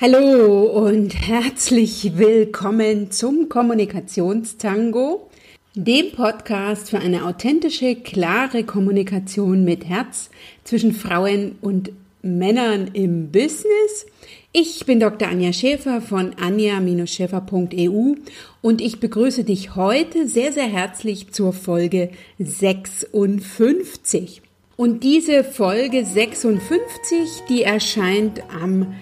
[0.00, 5.28] Hallo und herzlich willkommen zum Kommunikationstango,
[5.74, 10.30] dem Podcast für eine authentische, klare Kommunikation mit Herz
[10.62, 11.90] zwischen Frauen und
[12.22, 14.06] Männern im Business.
[14.52, 15.26] Ich bin Dr.
[15.26, 18.14] Anja Schäfer von anja-schäfer.eu
[18.62, 24.42] und ich begrüße dich heute sehr, sehr herzlich zur Folge 56.
[24.76, 28.94] Und diese Folge 56, die erscheint am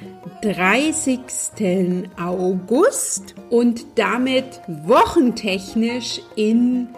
[0.43, 1.21] 30.
[2.19, 6.89] August und damit wochentechnisch in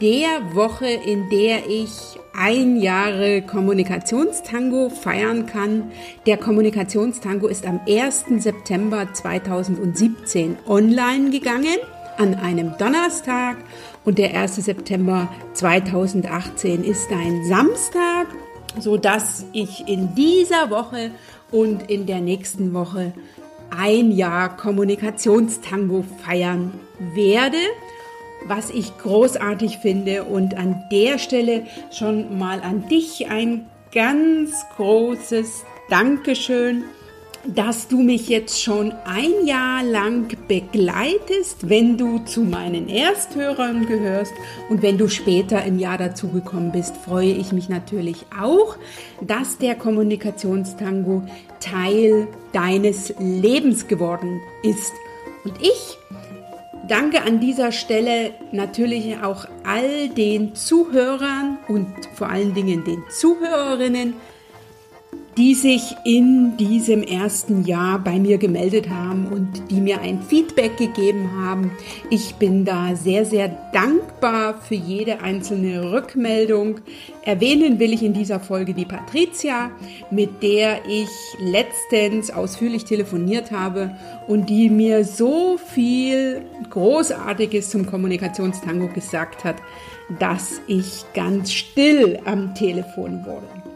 [0.00, 1.90] der Woche, in der ich
[2.34, 5.90] ein Jahre Kommunikationstango feiern kann.
[6.26, 8.26] Der Kommunikationstango ist am 1.
[8.38, 11.78] September 2017 online gegangen,
[12.16, 13.56] an einem Donnerstag
[14.04, 14.56] und der 1.
[14.56, 18.26] September 2018 ist ein Samstag,
[18.78, 21.10] so dass ich in dieser Woche
[21.50, 23.12] und in der nächsten Woche
[23.70, 26.72] ein Jahr Kommunikationstango feiern
[27.14, 27.58] werde,
[28.46, 30.24] was ich großartig finde.
[30.24, 36.84] Und an der Stelle schon mal an dich ein ganz großes Dankeschön
[37.46, 44.32] dass du mich jetzt schon ein Jahr lang begleitest, wenn du zu meinen Ersthörern gehörst
[44.68, 48.76] und wenn du später im Jahr dazugekommen bist, freue ich mich natürlich auch,
[49.20, 51.22] dass der Kommunikationstango
[51.60, 54.92] Teil deines Lebens geworden ist.
[55.44, 55.98] Und ich
[56.88, 64.14] danke an dieser Stelle natürlich auch all den Zuhörern und vor allen Dingen den Zuhörerinnen,
[65.38, 70.76] die sich in diesem ersten Jahr bei mir gemeldet haben und die mir ein Feedback
[70.76, 71.70] gegeben haben.
[72.10, 76.80] Ich bin da sehr, sehr dankbar für jede einzelne Rückmeldung.
[77.22, 79.70] Erwähnen will ich in dieser Folge die Patricia,
[80.10, 81.08] mit der ich
[81.38, 89.56] letztens ausführlich telefoniert habe und die mir so viel Großartiges zum Kommunikationstango gesagt hat,
[90.18, 93.67] dass ich ganz still am Telefon wurde.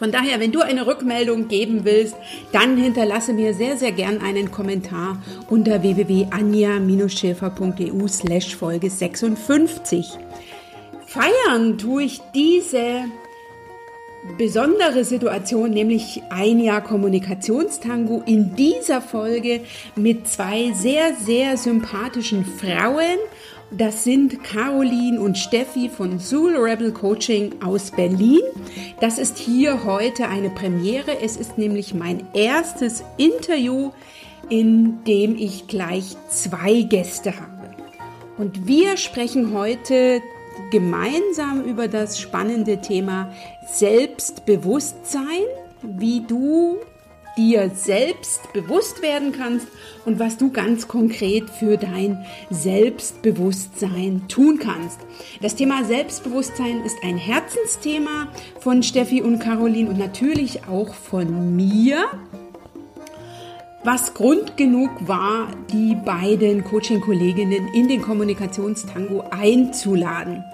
[0.00, 2.16] Von daher, wenn du eine Rückmeldung geben willst,
[2.52, 10.08] dann hinterlasse mir sehr, sehr gern einen Kommentar unter www.anja-schäfer.eu slash Folge 56.
[11.04, 13.04] Feiern tue ich diese
[14.38, 19.60] besondere Situation, nämlich ein Jahr Kommunikationstango in dieser Folge
[19.96, 23.18] mit zwei sehr, sehr sympathischen Frauen
[23.70, 28.40] das sind Caroline und Steffi von Soul Rebel Coaching aus Berlin.
[29.00, 31.20] Das ist hier heute eine Premiere.
[31.22, 33.92] Es ist nämlich mein erstes Interview,
[34.48, 37.70] in dem ich gleich zwei Gäste habe.
[38.38, 40.20] Und wir sprechen heute
[40.72, 43.32] gemeinsam über das spannende Thema
[43.66, 45.44] Selbstbewusstsein,
[45.82, 46.78] wie du
[47.36, 49.66] dir selbst bewusst werden kannst
[50.04, 55.00] und was du ganz konkret für dein Selbstbewusstsein tun kannst.
[55.40, 58.28] Das Thema Selbstbewusstsein ist ein Herzensthema
[58.60, 62.06] von Steffi und Caroline und natürlich auch von mir.
[63.82, 70.44] Was Grund genug war, die beiden Coaching-Kolleginnen in den Kommunikationstango einzuladen.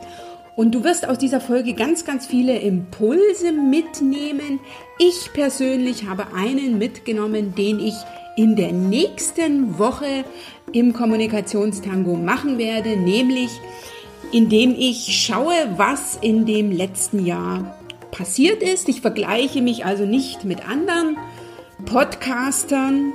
[0.57, 4.59] Und du wirst aus dieser Folge ganz, ganz viele Impulse mitnehmen.
[4.99, 7.95] Ich persönlich habe einen mitgenommen, den ich
[8.37, 10.25] in der nächsten Woche
[10.73, 13.51] im Kommunikationstango machen werde, nämlich
[14.33, 17.79] indem ich schaue, was in dem letzten Jahr
[18.11, 18.89] passiert ist.
[18.89, 21.19] Ich vergleiche mich also nicht mit anderen
[21.85, 23.13] Podcastern,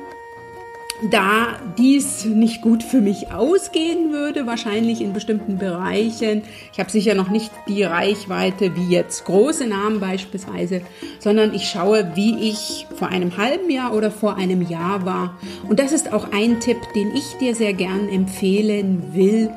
[1.10, 6.44] da dies nicht gut für mich ausgehen würde, wahrscheinlich in bestimmten Bereichen.
[6.72, 10.82] Ich habe sicher noch nicht die Reichweite wie jetzt große Namen beispielsweise,
[11.20, 15.38] sondern ich schaue, wie ich vor einem halben Jahr oder vor einem Jahr war.
[15.68, 19.50] Und das ist auch ein Tipp, den ich dir sehr gern empfehlen will.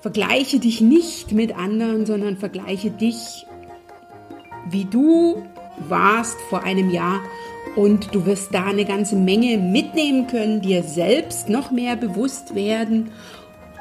[0.00, 3.46] Vergleiche dich nicht mit anderen, sondern vergleiche dich,
[4.68, 5.44] wie du
[5.88, 7.20] warst vor einem Jahr
[7.74, 13.10] und du wirst da eine ganze Menge mitnehmen können, dir selbst noch mehr bewusst werden.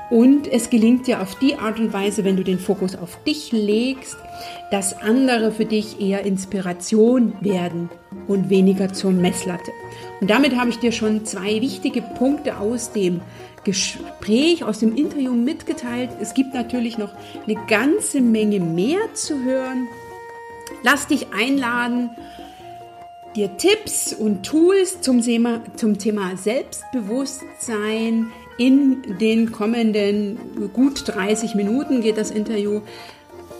[0.09, 3.51] Und es gelingt dir auf die Art und Weise, wenn du den Fokus auf dich
[3.51, 4.17] legst,
[4.69, 7.89] dass andere für dich eher Inspiration werden
[8.27, 9.71] und weniger zur Messlatte.
[10.21, 13.21] Und damit habe ich dir schon zwei wichtige Punkte aus dem
[13.63, 16.11] Gespräch, aus dem Interview mitgeteilt.
[16.21, 17.11] Es gibt natürlich noch
[17.45, 19.87] eine ganze Menge mehr zu hören.
[20.83, 22.11] Lass dich einladen
[23.35, 30.37] dir Tipps und Tools zum Thema, zum Thema Selbstbewusstsein in den kommenden
[30.73, 32.81] gut 30 Minuten geht das Interview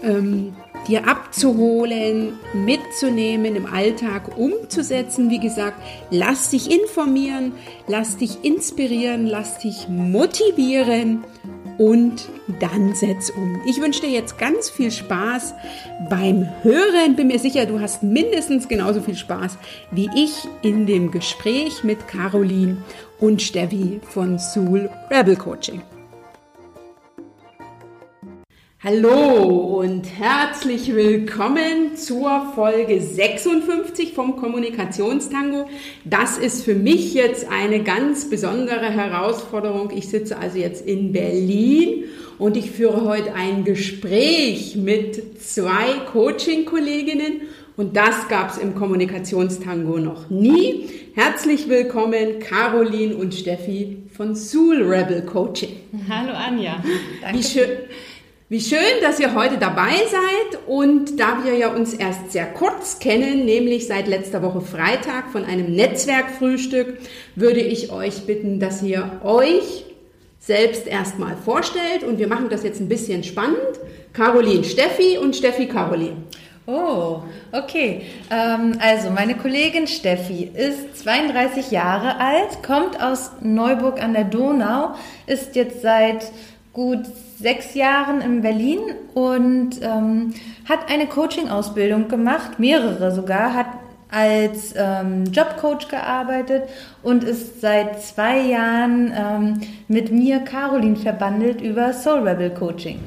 [0.04, 0.56] ähm,
[0.88, 5.30] dir abzuholen, mitzunehmen im Alltag, umzusetzen.
[5.30, 5.82] Wie gesagt,
[6.12, 7.54] lass dich informieren,
[7.88, 11.24] lass dich inspirieren, lass dich motivieren
[11.78, 12.30] und
[12.60, 13.62] dann setz um.
[13.66, 15.54] Ich wünsche dir jetzt ganz viel Spaß
[16.10, 17.16] beim Hören.
[17.16, 19.58] Bin mir sicher, du hast mindestens genauso viel Spaß
[19.92, 22.78] wie ich in dem Gespräch mit Caroline
[23.20, 25.82] und Steffi von Soul Rebel Coaching.
[28.88, 35.68] Hallo und herzlich willkommen zur Folge 56 vom Kommunikationstango.
[36.04, 39.90] Das ist für mich jetzt eine ganz besondere Herausforderung.
[39.90, 42.04] Ich sitze also jetzt in Berlin
[42.38, 47.42] und ich führe heute ein Gespräch mit zwei Coaching-Kolleginnen
[47.78, 50.88] und das gab es im Kommunikationstango noch nie.
[51.16, 55.76] Herzlich willkommen Caroline und Steffi von Soul Rebel Coaching.
[56.08, 56.84] Hallo Anja.
[57.24, 57.40] Danke.
[57.40, 57.70] Wie schön.
[58.56, 63.00] Wie schön, dass ihr heute dabei seid und da wir ja uns erst sehr kurz
[63.00, 67.00] kennen, nämlich seit letzter Woche Freitag von einem Netzwerkfrühstück,
[67.36, 69.84] würde ich euch bitten, dass ihr euch
[70.40, 73.58] selbst erstmal vorstellt und wir machen das jetzt ein bisschen spannend.
[74.14, 76.24] Caroline Steffi und Steffi Caroline.
[76.66, 78.04] Oh, okay.
[78.32, 84.96] Ähm, also meine Kollegin Steffi ist 32 Jahre alt, kommt aus Neuburg an der Donau,
[85.28, 86.32] ist jetzt seit
[86.76, 87.06] gut
[87.40, 88.80] sechs Jahren in Berlin
[89.14, 90.34] und ähm,
[90.70, 93.68] hat eine Coaching-Ausbildung gemacht, mehrere sogar, hat
[94.12, 96.64] als ähm, Jobcoach gearbeitet
[97.02, 103.00] und ist seit zwei Jahren ähm, mit mir, Caroline, verbandelt über Soul Rebel Coaching.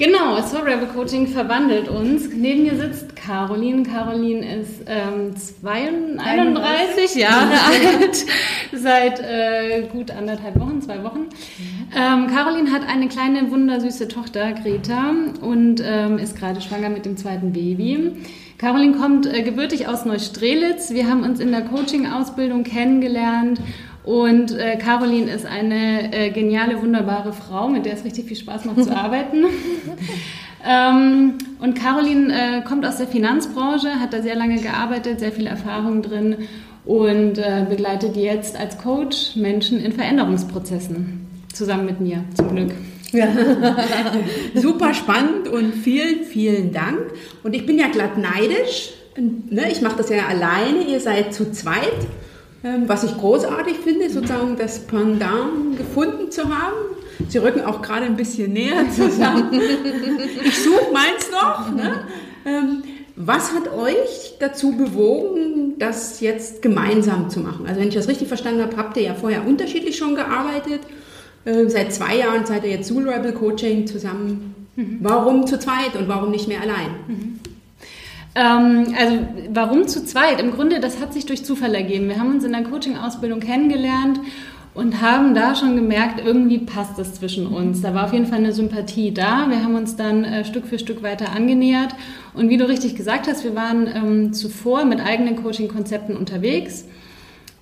[0.00, 2.30] Genau, Soul Rebel Coaching verwandelt uns.
[2.32, 3.82] Neben mir sitzt Caroline.
[3.82, 7.52] Caroline ist ähm, 32, 31 Jahre
[8.00, 8.24] alt,
[8.72, 11.28] seit äh, gut anderthalb Wochen, zwei Wochen.
[11.94, 17.16] Ähm, Caroline hat eine kleine, wundersüße Tochter, Greta, und ähm, ist gerade schwanger mit dem
[17.16, 18.12] zweiten Baby.
[18.58, 20.90] Caroline kommt äh, gebürtig aus Neustrelitz.
[20.92, 23.60] Wir haben uns in der Coaching-Ausbildung kennengelernt
[24.04, 28.66] und äh, Caroline ist eine äh, geniale, wunderbare Frau, mit der es richtig viel Spaß
[28.66, 29.46] macht zu arbeiten.
[30.64, 35.46] ähm, und Caroline äh, kommt aus der Finanzbranche, hat da sehr lange gearbeitet, sehr viel
[35.46, 36.36] Erfahrung drin
[36.84, 41.19] und äh, begleitet jetzt als Coach Menschen in Veränderungsprozessen.
[41.52, 42.70] Zusammen mit mir, zum Glück.
[43.12, 43.26] Ja.
[44.54, 47.00] Super spannend und vielen, vielen Dank.
[47.42, 48.90] Und ich bin ja glatt neidisch.
[49.16, 52.06] Ne, ich mache das ja alleine, ihr seid zu zweit.
[52.62, 56.76] Ähm, was ich großartig finde, sozusagen das Pendant gefunden zu haben.
[57.28, 59.60] Sie rücken auch gerade ein bisschen näher zusammen.
[60.44, 61.74] ich suche meins noch.
[61.74, 62.04] Ne?
[62.44, 62.82] Ähm,
[63.16, 67.66] was hat euch dazu bewogen, das jetzt gemeinsam zu machen?
[67.66, 70.80] Also wenn ich das richtig verstanden habe, habt ihr ja vorher unterschiedlich schon gearbeitet.
[71.46, 74.54] Ähm, seit zwei Jahren seid ihr jetzt Soul Rebel Coaching zusammen.
[74.76, 74.98] Mhm.
[75.00, 76.90] Warum zu zweit und warum nicht mehr allein?
[77.08, 77.40] Mhm.
[78.34, 79.18] Ähm, also
[79.52, 80.40] warum zu zweit?
[80.40, 82.08] Im Grunde, das hat sich durch Zufall ergeben.
[82.08, 84.20] Wir haben uns in der Coaching-Ausbildung kennengelernt
[84.72, 87.82] und haben da schon gemerkt, irgendwie passt es zwischen uns.
[87.82, 89.46] Da war auf jeden Fall eine Sympathie da.
[89.48, 91.94] Wir haben uns dann äh, Stück für Stück weiter angenähert.
[92.34, 96.84] Und wie du richtig gesagt hast, wir waren ähm, zuvor mit eigenen Coaching-Konzepten unterwegs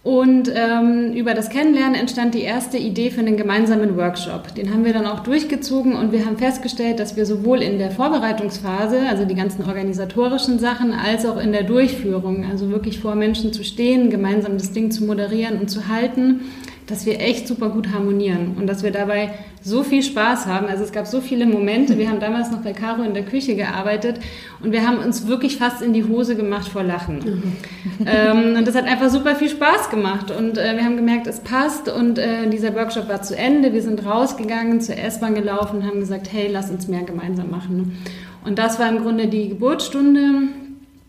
[0.08, 4.54] und ähm, über das Kennenlernen entstand die erste Idee für einen gemeinsamen Workshop.
[4.54, 7.90] Den haben wir dann auch durchgezogen und wir haben festgestellt, dass wir sowohl in der
[7.90, 13.52] Vorbereitungsphase, also die ganzen organisatorischen Sachen, als auch in der Durchführung, also wirklich vor Menschen
[13.52, 16.40] zu stehen, gemeinsam das Ding zu moderieren und zu halten,
[16.88, 19.30] dass wir echt super gut harmonieren und dass wir dabei
[19.62, 20.66] so viel Spaß haben.
[20.66, 21.98] Also es gab so viele Momente.
[21.98, 24.18] Wir haben damals noch bei Caro in der Küche gearbeitet
[24.62, 27.18] und wir haben uns wirklich fast in die Hose gemacht vor Lachen.
[27.18, 28.06] Mhm.
[28.06, 31.40] ähm, und das hat einfach super viel Spaß gemacht und äh, wir haben gemerkt, es
[31.40, 33.74] passt und äh, dieser Workshop war zu Ende.
[33.74, 37.98] Wir sind rausgegangen, zur S-Bahn gelaufen und haben gesagt, hey, lass uns mehr gemeinsam machen.
[38.44, 40.48] Und das war im Grunde die Geburtsstunde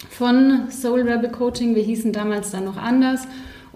[0.09, 1.73] von Soul Rebel Coaching.
[1.73, 3.25] Wir hießen damals dann noch anders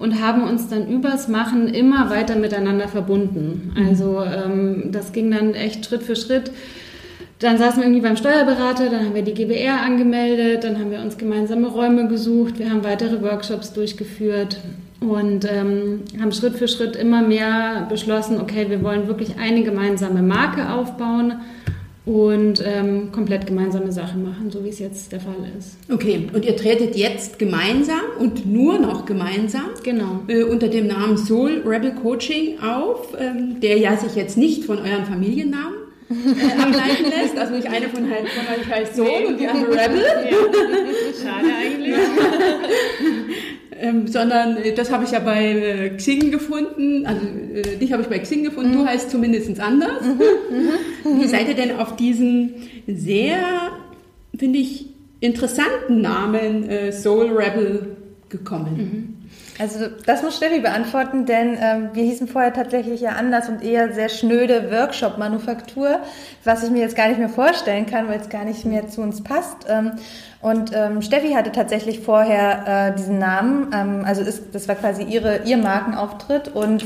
[0.03, 3.72] und haben uns dann übers Machen immer weiter miteinander verbunden.
[3.74, 3.88] Mhm.
[3.88, 6.51] Also ähm, das ging dann echt Schritt für Schritt.
[7.39, 11.00] Dann saßen wir irgendwie beim Steuerberater, dann haben wir die GBR angemeldet, dann haben wir
[11.00, 14.57] uns gemeinsame Räume gesucht, wir haben weitere Workshops durchgeführt
[15.00, 20.22] und ähm, haben Schritt für Schritt immer mehr beschlossen, okay, wir wollen wirklich eine gemeinsame
[20.22, 21.36] Marke aufbauen
[22.05, 25.77] und ähm, komplett gemeinsame Sachen machen, so wie es jetzt der Fall ist.
[25.89, 30.22] Okay, und ihr tretet jetzt gemeinsam und nur noch gemeinsam genau.
[30.27, 34.79] Äh, unter dem Namen Soul Rebel Coaching auf, ähm, der ja sich jetzt nicht von
[34.79, 35.75] euren Familiennamen
[36.10, 37.38] äh, ableiten lässt.
[37.38, 40.03] Also nicht eine von, halt, von euch heißt Soul und die andere Rebel.
[40.29, 41.31] Ja.
[41.31, 41.95] Schade eigentlich.
[43.83, 47.05] ähm, sondern äh, das habe ich ja bei äh, Xing gefunden.
[47.05, 47.21] Also
[47.53, 48.71] äh, dich habe ich bei Xing gefunden.
[48.71, 48.77] Mhm.
[48.79, 50.01] Du heißt zumindest anders.
[50.01, 51.11] Mhm.
[51.11, 51.21] Mhm.
[51.21, 52.55] Wie seid ihr denn auf diesen
[52.87, 53.71] sehr
[54.37, 54.87] finde ich,
[55.19, 57.95] interessanten Namen äh, Soul Rebel
[58.29, 59.23] gekommen?
[59.60, 63.93] Also das muss Steffi beantworten, denn ähm, wir hießen vorher tatsächlich ja anders und eher
[63.93, 66.00] sehr schnöde Workshop-Manufaktur,
[66.43, 69.01] was ich mir jetzt gar nicht mehr vorstellen kann, weil es gar nicht mehr zu
[69.01, 69.67] uns passt.
[69.69, 69.91] Ähm,
[70.41, 75.03] und ähm, Steffi hatte tatsächlich vorher äh, diesen Namen, ähm, also ist, das war quasi
[75.03, 76.48] ihre, ihr Markenauftritt.
[76.48, 76.86] Und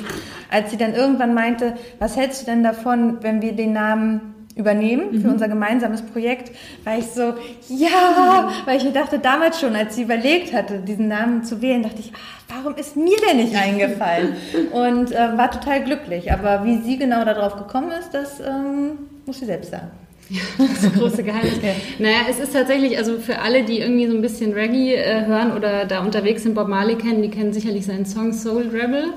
[0.51, 5.11] als sie dann irgendwann meinte, was hältst du denn davon, wenn wir den Namen übernehmen
[5.21, 5.33] für mhm.
[5.33, 6.51] unser gemeinsames Projekt,
[6.83, 7.33] war ich so,
[7.69, 11.83] ja, weil ich mir dachte, damals schon, als sie überlegt hatte, diesen Namen zu wählen,
[11.83, 14.35] dachte ich, ach, warum ist mir der nicht eingefallen?
[14.71, 16.31] Und äh, war total glücklich.
[16.31, 19.91] Aber wie sie genau darauf gekommen ist, das ähm, muss sie selbst sagen.
[20.29, 21.59] Ja, das ist große Geheimnis.
[21.99, 25.53] naja, es ist tatsächlich, also für alle, die irgendwie so ein bisschen Reggae äh, hören
[25.53, 29.13] oder da unterwegs sind, Bob Marley kennen, die kennen sicherlich seinen Song Soul Rebel.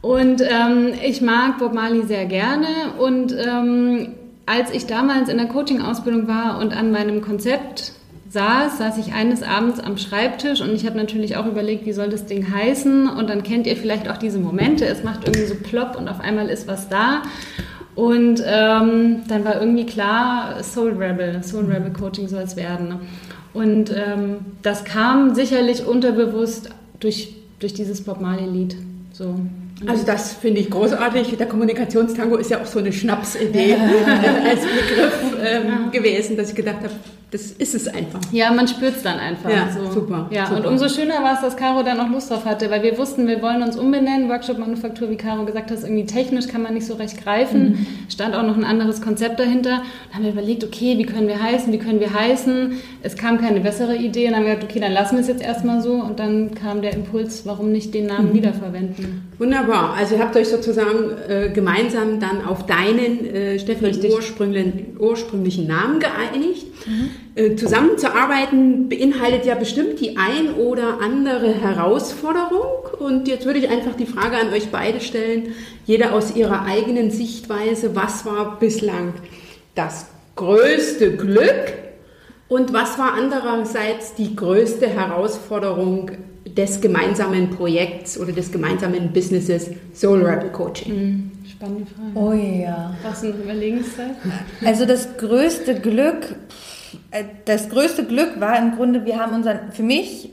[0.00, 2.66] Und ähm, ich mag Bob Marley sehr gerne
[2.98, 4.14] und ähm,
[4.48, 7.92] als ich damals in der Coaching-Ausbildung war und an meinem Konzept
[8.30, 12.10] saß, saß ich eines Abends am Schreibtisch und ich habe natürlich auch überlegt, wie soll
[12.10, 15.54] das Ding heißen und dann kennt ihr vielleicht auch diese Momente, es macht irgendwie so
[15.54, 17.22] plopp und auf einmal ist was da
[17.98, 22.94] und ähm, dann war irgendwie klar, Soul Rebel, Soul Rebel Coaching soll es werden.
[23.52, 28.76] Und ähm, das kam sicherlich unterbewusst durch, durch dieses Bob Marley Lied.
[29.12, 29.40] So.
[29.86, 31.36] Also das finde ich großartig.
[31.36, 33.74] Der Kommunikationstango ist ja auch so eine Schnapsidee
[34.44, 36.90] als Begriff ähm, gewesen, dass ich gedacht habe,
[37.30, 38.20] das ist es einfach.
[38.32, 39.50] Ja, man spürt es dann einfach.
[39.50, 39.92] Ja, so.
[39.92, 40.30] super.
[40.30, 40.60] Ja, super.
[40.60, 43.26] und umso schöner war es, dass Caro dann auch Lust drauf hatte, weil wir wussten,
[43.26, 44.30] wir wollen uns umbenennen.
[44.30, 47.70] Workshop Manufaktur, wie Caro gesagt hat, irgendwie technisch kann man nicht so recht greifen.
[47.70, 47.86] Mhm.
[48.08, 49.82] Stand auch noch ein anderes Konzept dahinter.
[50.08, 52.72] Dann haben wir überlegt, okay, wie können wir heißen, wie können wir heißen?
[53.02, 55.28] Es kam keine bessere Idee und dann haben wir gesagt, okay, dann lassen wir es
[55.28, 55.92] jetzt erstmal so.
[55.92, 58.34] Und dann kam der Impuls, warum nicht den Namen mhm.
[58.36, 59.28] wiederverwenden.
[59.36, 59.94] Wunderbar.
[59.98, 66.00] Also ihr habt euch sozusagen äh, gemeinsam dann auf deinen, äh, Steffi, ursprünglichen, ursprünglichen Namen
[66.00, 66.67] geeinigt.
[66.86, 67.56] Mhm.
[67.56, 72.88] Zusammenzuarbeiten beinhaltet ja bestimmt die ein oder andere Herausforderung.
[72.98, 75.54] Und jetzt würde ich einfach die Frage an euch beide stellen,
[75.86, 79.14] jeder aus ihrer eigenen Sichtweise, was war bislang
[79.74, 80.06] das
[80.36, 81.74] größte Glück
[82.48, 86.10] und was war andererseits die größte Herausforderung
[86.46, 90.94] des gemeinsamen Projekts oder des gemeinsamen Businesses Soul Rebel Coaching?
[90.94, 91.30] Mhm.
[91.48, 92.10] Spannende Frage.
[92.14, 92.96] Oh ja.
[93.02, 94.10] Was du noch Überlegenszeit?
[94.64, 96.34] Also das größte Glück, äh,
[97.44, 100.30] das größte Glück war im Grunde, wir haben unseren, für mich,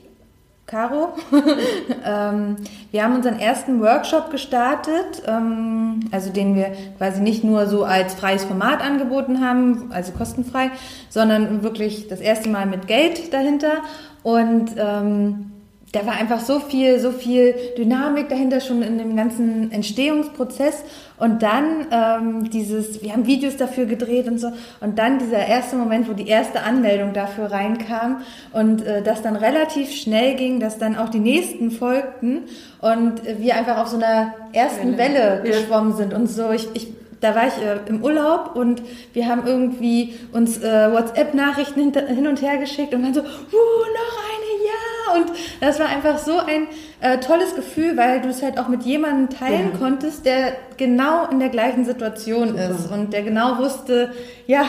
[0.67, 1.13] Caro,
[2.05, 2.55] ähm,
[2.89, 8.15] wir haben unseren ersten Workshop gestartet, ähm, also den wir quasi nicht nur so als
[8.15, 10.71] freies Format angeboten haben, also kostenfrei,
[11.09, 13.83] sondern wirklich das erste Mal mit Geld dahinter.
[14.23, 15.51] Und ähm,
[15.95, 20.83] da war einfach so viel, so viel Dynamik dahinter schon in dem ganzen Entstehungsprozess.
[21.17, 24.51] Und dann ähm, dieses, wir haben Videos dafür gedreht und so.
[24.81, 29.37] Und dann dieser erste Moment, wo die erste Anmeldung dafür reinkam und äh, das dann
[29.37, 32.43] relativ schnell ging, dass dann auch die nächsten folgten
[32.81, 35.97] und äh, wir einfach auf so einer ersten Welle, Welle geschwommen ja.
[35.97, 36.51] sind und so.
[36.51, 36.87] Ich, ich
[37.21, 38.81] da war ich äh, im Urlaub und
[39.13, 44.17] wir haben irgendwie uns äh, WhatsApp-Nachrichten hin und her geschickt und waren so, uh, noch
[44.29, 44.54] eine,
[45.15, 45.31] und
[45.61, 46.67] das war einfach so ein
[47.01, 49.77] äh, tolles Gefühl, weil du es halt auch mit jemandem teilen ja.
[49.77, 52.69] konntest, der genau in der gleichen Situation Super.
[52.69, 54.11] ist und der genau wusste,
[54.47, 54.65] ja,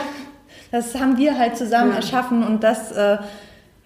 [0.71, 1.97] das haben wir halt zusammen ja.
[1.97, 3.19] erschaffen und das äh,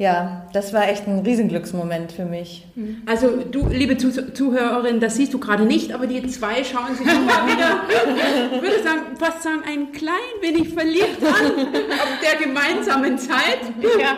[0.00, 2.64] ja, das war echt ein Riesenglücksmoment für mich.
[3.04, 7.26] Also du, liebe Zuhörerin, das siehst du gerade nicht, aber die zwei schauen sich schon
[7.26, 7.82] mal wieder,
[8.56, 13.60] ich würde sagen, fast sagen, ein klein wenig verliebt an auf der gemeinsamen Zeit.
[14.00, 14.16] Ja.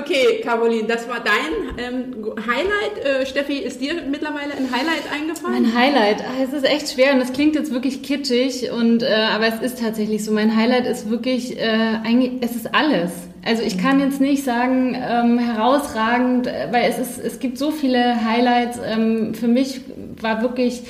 [0.00, 3.04] Okay, Caroline, das war dein ähm, Highlight.
[3.04, 5.62] Äh, Steffi, ist dir mittlerweile ein Highlight eingefallen?
[5.62, 9.08] Mein Highlight, ah, es ist echt schwer und das klingt jetzt wirklich kitschig, und, äh,
[9.12, 10.32] aber es ist tatsächlich so.
[10.32, 13.10] Mein Highlight ist wirklich, äh, eigentlich, es ist alles.
[13.46, 17.70] Also ich kann jetzt nicht sagen ähm, herausragend, äh, weil es ist, es gibt so
[17.70, 18.80] viele Highlights.
[18.84, 19.82] Ähm, für mich
[20.20, 20.82] war wirklich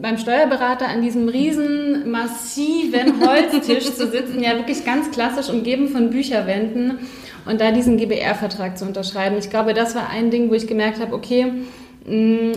[0.00, 6.10] beim Steuerberater an diesem riesen massiven Holztisch zu sitzen, ja wirklich ganz klassisch umgeben von
[6.10, 6.98] Bücherwänden
[7.44, 9.36] und da diesen GBR-Vertrag zu unterschreiben.
[9.38, 11.52] Ich glaube, das war ein Ding, wo ich gemerkt habe, okay,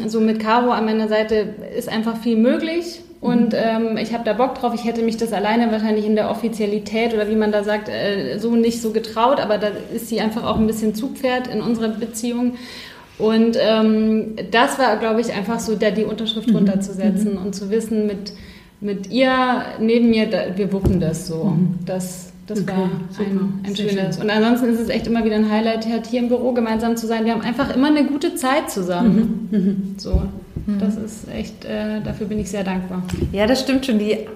[0.08, 4.34] so mit Caro an meiner Seite ist einfach viel möglich und ähm, ich habe da
[4.34, 4.74] Bock drauf.
[4.74, 8.39] Ich hätte mich das alleine wahrscheinlich in der Offizialität oder wie man da sagt, äh,
[8.39, 9.39] so nicht so getraut.
[9.39, 12.55] Aber da ist sie einfach auch ein bisschen Zugpferd in unserer Beziehung.
[13.20, 16.55] Und ähm, das war, glaube ich, einfach so, da die Unterschrift mhm.
[16.55, 17.46] runterzusetzen mhm.
[17.46, 18.34] und zu wissen, mit,
[18.79, 21.43] mit ihr neben mir, da, wir wuppen das so.
[21.43, 21.75] Mhm.
[21.86, 22.83] Das, das okay, war
[23.19, 24.15] ein, ein schönes.
[24.15, 24.24] Schön.
[24.24, 27.25] Und ansonsten ist es echt immer wieder ein Highlight, hier im Büro gemeinsam zu sein.
[27.25, 29.48] Wir haben einfach immer eine gute Zeit zusammen.
[29.51, 29.57] Mhm.
[29.57, 29.95] mhm.
[29.98, 30.24] So.
[30.79, 33.03] Das ist echt, äh, dafür bin ich sehr dankbar.
[33.31, 33.98] Ja, das stimmt schon.
[34.00, 34.27] Die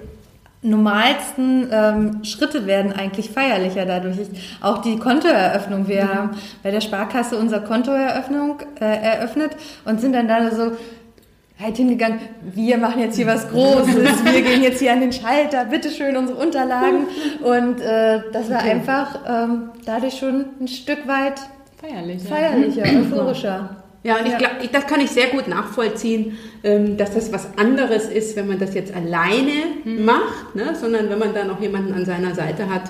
[0.62, 4.18] normalsten ähm, Schritte werden eigentlich feierlicher dadurch.
[4.20, 5.88] Ich, auch die Kontoeröffnung.
[5.88, 6.10] Wir mhm.
[6.10, 6.30] haben
[6.64, 9.52] bei der Sparkasse unser Kontoeröffnung äh, eröffnet
[9.86, 10.72] und sind dann da so
[11.60, 12.20] halt hingegangen,
[12.54, 13.96] wir machen jetzt hier was Großes,
[14.26, 17.08] wir gehen jetzt hier an den Schalter, bitteschön unsere Unterlagen.
[17.42, 18.72] Und äh, das war okay.
[18.72, 21.40] einfach ähm, dadurch schon ein Stück weit
[21.80, 23.78] feierlicher, feierlicher euphorischer.
[24.04, 28.08] Ja, und ich glaube, das kann ich sehr gut nachvollziehen, ähm, dass das was anderes
[28.08, 29.52] ist, wenn man das jetzt alleine
[29.84, 30.06] mhm.
[30.06, 30.76] macht, ne?
[30.80, 32.84] sondern wenn man da noch jemanden an seiner Seite hat,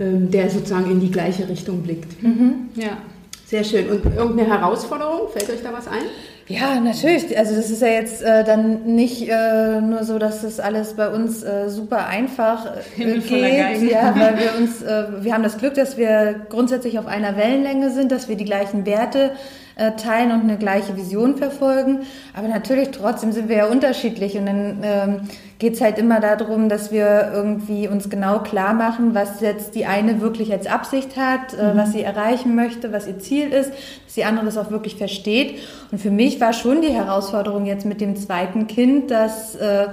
[0.00, 2.22] ähm, der sozusagen in die gleiche Richtung blickt.
[2.22, 2.70] Mhm.
[2.74, 2.96] Ja.
[3.44, 3.88] Sehr schön.
[3.90, 5.28] Und irgendeine Herausforderung?
[5.30, 6.02] Fällt euch da was ein?
[6.48, 7.36] Ja, natürlich.
[7.36, 11.08] Also das ist ja jetzt äh, dann nicht äh, nur so, dass das alles bei
[11.08, 13.90] uns äh, super einfach äh, geht.
[13.90, 17.90] Ja, weil wir uns, äh, wir haben das Glück, dass wir grundsätzlich auf einer Wellenlänge
[17.90, 22.00] sind, dass wir die gleichen Werte äh, teilen und eine gleiche Vision verfolgen.
[22.34, 25.20] Aber natürlich trotzdem sind wir ja unterschiedlich und dann ähm,
[25.58, 29.86] geht es halt immer darum, dass wir irgendwie uns genau klar machen, was jetzt die
[29.86, 31.78] eine wirklich als Absicht hat, äh, mhm.
[31.78, 35.58] was sie erreichen möchte, was ihr Ziel ist, dass die andere das auch wirklich versteht.
[35.90, 39.88] Und für mich war schon die Herausforderung jetzt mit dem zweiten Kind, dass äh,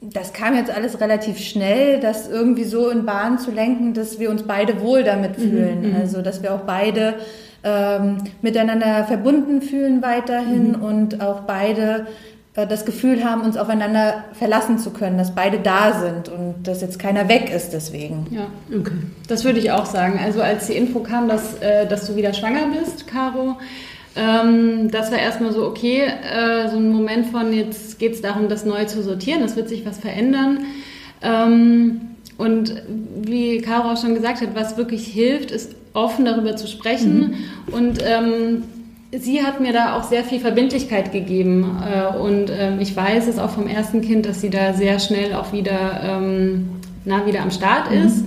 [0.00, 4.30] das kam jetzt alles relativ schnell, das irgendwie so in Bahn zu lenken, dass wir
[4.30, 5.90] uns beide wohl damit mhm, fühlen.
[5.90, 5.96] Mhm.
[5.96, 7.14] Also, dass wir auch beide
[7.64, 10.82] ähm, miteinander verbunden fühlen weiterhin mhm.
[10.82, 12.06] und auch beide
[12.54, 16.80] äh, das Gefühl haben, uns aufeinander verlassen zu können, dass beide da sind und dass
[16.80, 18.26] jetzt keiner weg ist deswegen.
[18.30, 18.92] Ja, okay.
[19.28, 20.20] Das würde ich auch sagen.
[20.22, 23.56] Also als die Info kam, dass, äh, dass du wieder schwanger bist, Caro,
[24.14, 28.48] ähm, das war erstmal so, okay, äh, so ein Moment von, jetzt geht es darum,
[28.48, 30.66] das neu zu sortieren, es wird sich was verändern.
[31.22, 32.00] Ähm,
[32.36, 32.74] und
[33.22, 37.36] wie Caro auch schon gesagt hat, was wirklich hilft, ist offen darüber zu sprechen.
[37.68, 37.74] Mhm.
[37.74, 38.64] Und ähm,
[39.16, 41.82] sie hat mir da auch sehr viel Verbindlichkeit gegeben.
[41.82, 45.34] Äh, und ähm, ich weiß es auch vom ersten Kind, dass sie da sehr schnell
[45.34, 46.70] auch wieder, ähm,
[47.04, 48.06] na, wieder am Start mhm.
[48.06, 48.24] ist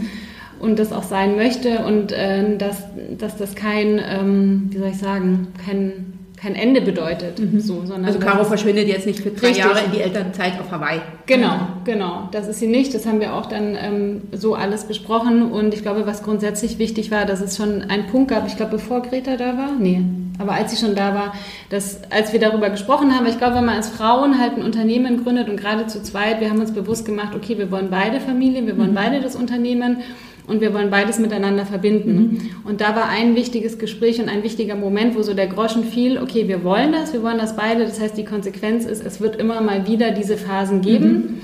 [0.60, 2.84] und das auch sein möchte und äh, dass,
[3.18, 7.40] dass das kein, ähm, wie soll ich sagen, kein kein Ende bedeutet.
[7.40, 7.60] Mhm.
[7.60, 9.66] So, also Caro verschwindet jetzt nicht für drei richtig.
[9.66, 11.02] Jahre in die Elternzeit auf Hawaii.
[11.26, 12.30] Genau, genau.
[12.32, 12.94] Das ist sie nicht.
[12.94, 15.52] Das haben wir auch dann ähm, so alles besprochen.
[15.52, 18.74] Und ich glaube, was grundsätzlich wichtig war, dass es schon einen Punkt gab, ich glaube,
[18.74, 20.02] bevor Greta da war, nee,
[20.38, 21.34] aber als sie schon da war,
[21.70, 25.24] dass als wir darüber gesprochen haben, ich glaube, wenn man als Frauen halt ein Unternehmen
[25.24, 28.68] gründet und gerade zu zweit, wir haben uns bewusst gemacht, okay, wir wollen beide Familien,
[28.68, 28.96] wir wollen mhm.
[28.96, 29.98] beide das Unternehmen
[30.48, 32.16] und wir wollen beides miteinander verbinden.
[32.16, 32.40] Mhm.
[32.70, 36.20] Und da war ein wichtiges Gespräch und ein wichtiger Moment, wo so der Groschen fiel,
[36.20, 37.86] okay, wir wollen das, wir wollen das beide.
[37.86, 41.12] Das heißt, die Konsequenz ist, es wird immer mal wieder diese Phasen geben.
[41.12, 41.42] Mhm.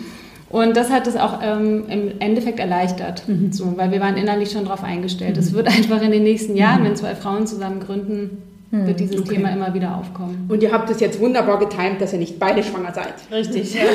[0.49, 3.53] Und das hat es auch ähm, im Endeffekt erleichtert, mhm.
[3.53, 5.37] so, weil wir waren innerlich schon darauf eingestellt.
[5.37, 5.55] Es mhm.
[5.55, 6.85] wird einfach in den nächsten Jahren, mhm.
[6.85, 8.37] wenn zwei Frauen zusammen gründen,
[8.71, 9.35] wird dieses okay.
[9.35, 10.45] Thema immer wieder aufkommen.
[10.47, 13.15] Und ihr habt es jetzt wunderbar getimt, dass ihr nicht beide schwanger seid.
[13.29, 13.73] Richtig.
[13.73, 13.81] Ja.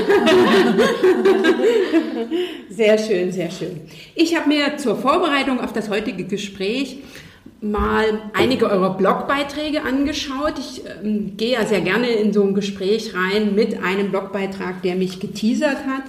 [2.70, 3.80] sehr schön, sehr schön.
[4.14, 6.98] Ich habe mir zur Vorbereitung auf das heutige Gespräch
[7.60, 10.58] mal einige eurer Blogbeiträge angeschaut.
[10.58, 14.96] Ich ähm, gehe ja sehr gerne in so ein Gespräch rein mit einem Blogbeitrag, der
[14.96, 16.04] mich geteasert hat.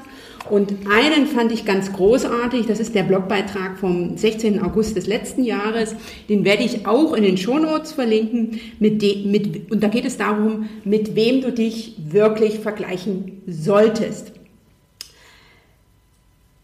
[0.49, 4.61] Und einen fand ich ganz großartig, das ist der Blogbeitrag vom 16.
[4.61, 5.95] August des letzten Jahres.
[6.29, 8.59] Den werde ich auch in den Shownotes verlinken.
[8.79, 14.31] Mit de, mit, und da geht es darum, mit wem du dich wirklich vergleichen solltest.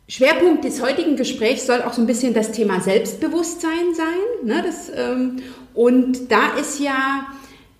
[0.07, 4.47] Schwerpunkt des heutigen Gesprächs soll auch so ein bisschen das Thema Selbstbewusstsein sein.
[4.47, 4.63] Ne?
[4.63, 5.37] Das, ähm,
[5.73, 7.25] und da ist ja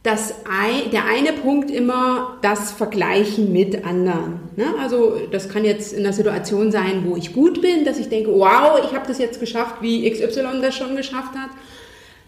[0.03, 4.41] das ein, der eine Punkt immer das Vergleichen mit anderen.
[4.57, 4.65] Ne?
[4.81, 8.31] Also das kann jetzt in einer Situation sein, wo ich gut bin, dass ich denke,
[8.31, 11.51] wow, ich habe das jetzt geschafft, wie XY das schon geschafft hat.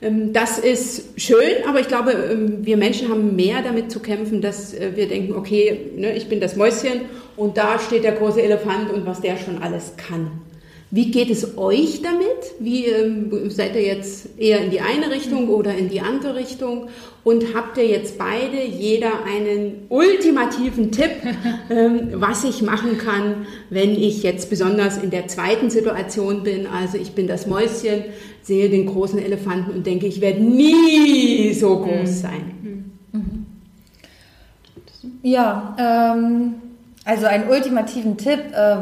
[0.02, 4.42] Ähm, das ist schön, aber ich glaube, ähm, wir Menschen haben mehr damit zu kämpfen,
[4.42, 7.02] dass äh, wir denken, okay, ne, ich bin das Mäuschen
[7.36, 10.32] und da steht der große Elefant und was der schon alles kann.
[10.92, 12.56] Wie geht es euch damit?
[12.60, 16.88] Wie ähm, seid ihr jetzt eher in die eine Richtung oder in die andere Richtung?
[17.26, 21.10] Und habt ihr jetzt beide jeder einen ultimativen Tipp,
[21.72, 26.68] ähm, was ich machen kann, wenn ich jetzt besonders in der zweiten Situation bin?
[26.68, 28.04] Also ich bin das Mäuschen,
[28.44, 32.14] sehe den großen Elefanten und denke, ich werde nie so groß mhm.
[32.14, 32.86] sein.
[33.12, 33.46] Mhm.
[35.24, 36.54] Ja, ähm,
[37.06, 38.40] also einen ultimativen Tipp.
[38.54, 38.78] Äh,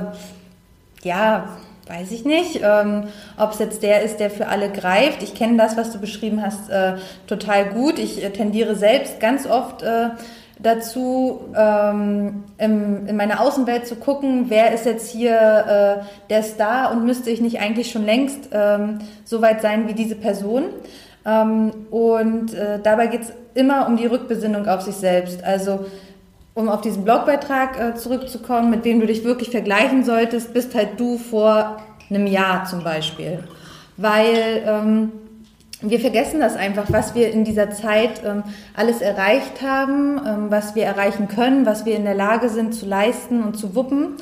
[1.04, 5.22] ja, Weiß ich nicht, ähm, ob es jetzt der ist, der für alle greift.
[5.22, 6.94] Ich kenne das, was du beschrieben hast, äh,
[7.28, 8.00] total gut.
[8.00, 10.12] Ich äh, tendiere selbst ganz oft äh,
[10.60, 16.92] dazu, ähm, im, in meiner Außenwelt zu gucken, wer ist jetzt hier äh, der Star
[16.92, 20.64] und müsste ich nicht eigentlich schon längst ähm, so weit sein wie diese Person.
[21.26, 25.44] Ähm, und äh, dabei geht es immer um die Rückbesinnung auf sich selbst.
[25.44, 25.86] Also
[26.56, 31.00] um auf diesen Blogbeitrag äh, zurückzukommen, mit wem du dich wirklich vergleichen solltest, bist halt
[31.00, 31.78] du vor
[32.10, 33.44] einem Jahr zum Beispiel.
[33.98, 35.12] Weil ähm,
[35.82, 38.44] wir vergessen das einfach, was wir in dieser Zeit ähm,
[38.76, 42.86] alles erreicht haben, ähm, was wir erreichen können, was wir in der Lage sind zu
[42.86, 44.16] leisten und zu wuppen.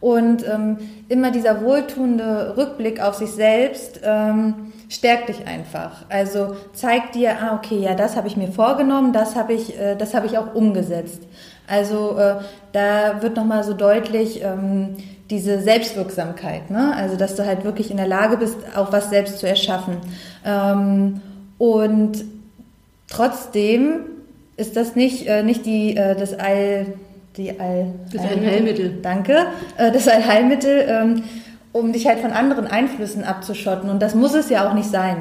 [0.00, 6.04] Und ähm, immer dieser wohltuende Rückblick auf sich selbst ähm, stärkt dich einfach.
[6.08, 9.96] Also zeigt dir, ah, okay, ja, das habe ich mir vorgenommen, das habe ich, äh,
[9.96, 11.22] das habe ich auch umgesetzt.
[11.66, 12.36] Also äh,
[12.72, 14.96] da wird nochmal so deutlich ähm,
[15.30, 16.94] diese Selbstwirksamkeit, ne?
[16.94, 19.96] also dass du halt wirklich in der Lage bist, auch was selbst zu erschaffen.
[20.44, 21.20] Ähm,
[21.58, 22.24] und
[23.08, 24.00] trotzdem
[24.56, 26.86] ist das nicht, äh, nicht die, äh, das All,
[27.36, 28.98] die All, das Allheilmittel.
[29.02, 29.46] Danke,
[29.76, 31.24] äh, das Allheilmittel, ähm,
[31.78, 33.90] um dich halt von anderen Einflüssen abzuschotten.
[33.90, 35.18] Und das muss es ja auch nicht sein.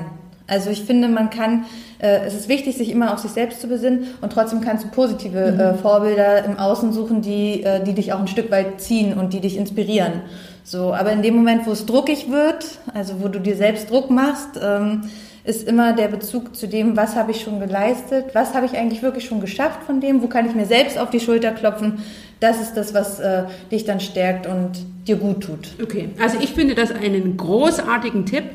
[0.47, 1.65] Also ich finde, man kann,
[1.99, 4.89] äh, es ist wichtig, sich immer auf sich selbst zu besinnen und trotzdem kannst du
[4.89, 5.59] positive mhm.
[5.59, 9.33] äh, Vorbilder im Außen suchen, die, äh, die dich auch ein Stück weit ziehen und
[9.33, 10.21] die dich inspirieren.
[10.63, 14.09] So, aber in dem Moment, wo es druckig wird, also wo du dir selbst Druck
[14.09, 15.01] machst, ähm,
[15.45, 19.03] ist immer der Bezug zu dem, was habe ich schon geleistet, was habe ich eigentlich
[19.03, 21.99] wirklich schon geschafft von dem, wo kann ich mir selbst auf die Schulter klopfen.
[22.39, 24.71] Das ist das, was äh, dich dann stärkt und
[25.07, 25.75] dir gut tut.
[25.81, 28.45] Okay, also ich finde das einen großartigen Tipp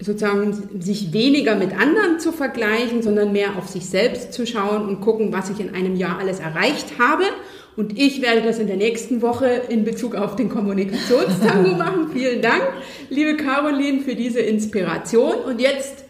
[0.00, 5.00] sozusagen sich weniger mit anderen zu vergleichen, sondern mehr auf sich selbst zu schauen und
[5.00, 7.22] gucken, was ich in einem Jahr alles erreicht habe.
[7.76, 12.10] Und ich werde das in der nächsten Woche in Bezug auf den Kommunikationstango machen.
[12.12, 12.62] Vielen Dank,
[13.08, 15.34] liebe Caroline, für diese Inspiration.
[15.46, 16.04] Und jetzt,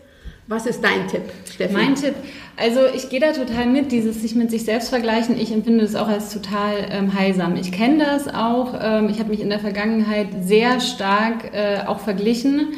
[0.48, 1.22] was ist dein Tipp,
[1.52, 1.72] Steffi?
[1.72, 2.14] Mein Tipp,
[2.56, 5.38] also ich gehe da total mit, dieses sich mit sich selbst vergleichen.
[5.38, 7.56] Ich empfinde das auch als total ähm, heilsam.
[7.56, 8.74] Ich kenne das auch.
[8.80, 12.68] Ähm, ich habe mich in der Vergangenheit sehr stark äh, auch verglichen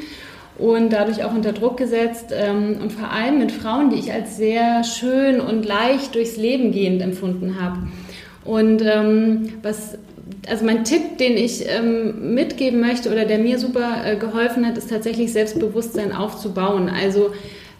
[0.58, 4.36] und dadurch auch unter Druck gesetzt ähm, und vor allem mit Frauen, die ich als
[4.36, 7.78] sehr schön und leicht durchs Leben gehend empfunden habe.
[8.44, 9.96] Und ähm, was,
[10.48, 14.76] also mein Tipp, den ich ähm, mitgeben möchte oder der mir super äh, geholfen hat,
[14.76, 16.88] ist tatsächlich Selbstbewusstsein aufzubauen.
[16.88, 17.30] Also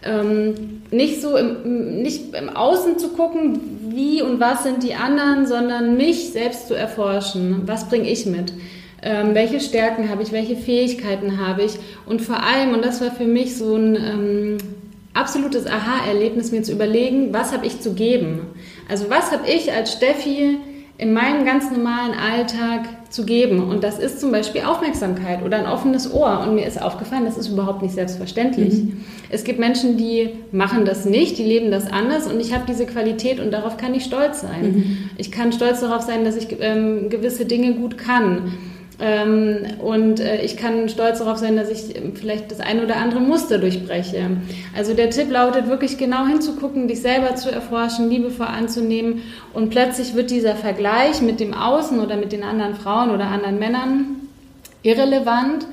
[0.02, 5.46] ähm, nicht so im, nicht im Außen zu gucken, wie und was sind die anderen,
[5.46, 7.62] sondern mich selbst zu erforschen.
[7.66, 8.52] Was bringe ich mit?
[9.04, 11.74] ähm, welche Stärken habe ich, welche Fähigkeiten habe ich
[12.06, 14.58] und vor allem, und das war für mich so ein ähm,
[15.12, 18.40] absolutes Aha-Erlebnis, mir zu überlegen, was habe ich zu geben?
[18.88, 20.58] Also was habe ich als Steffi
[20.96, 23.68] in meinem ganz normalen Alltag zu geben.
[23.68, 26.40] Und das ist zum Beispiel Aufmerksamkeit oder ein offenes Ohr.
[26.40, 28.74] Und mir ist aufgefallen, das ist überhaupt nicht selbstverständlich.
[28.74, 29.04] Mhm.
[29.28, 32.86] Es gibt Menschen, die machen das nicht, die leben das anders und ich habe diese
[32.86, 34.62] Qualität und darauf kann ich stolz sein.
[34.62, 35.10] Mhm.
[35.16, 38.52] Ich kann stolz darauf sein, dass ich ähm, gewisse Dinge gut kann.
[39.00, 43.20] Ähm, und äh, ich kann stolz darauf sein, dass ich vielleicht das eine oder andere
[43.20, 44.30] Muster durchbreche.
[44.76, 50.14] Also der Tipp lautet wirklich genau hinzugucken, dich selber zu erforschen, liebevoll anzunehmen und plötzlich
[50.14, 54.16] wird dieser Vergleich mit dem Außen oder mit den anderen Frauen oder anderen Männern
[54.82, 55.66] irrelevant,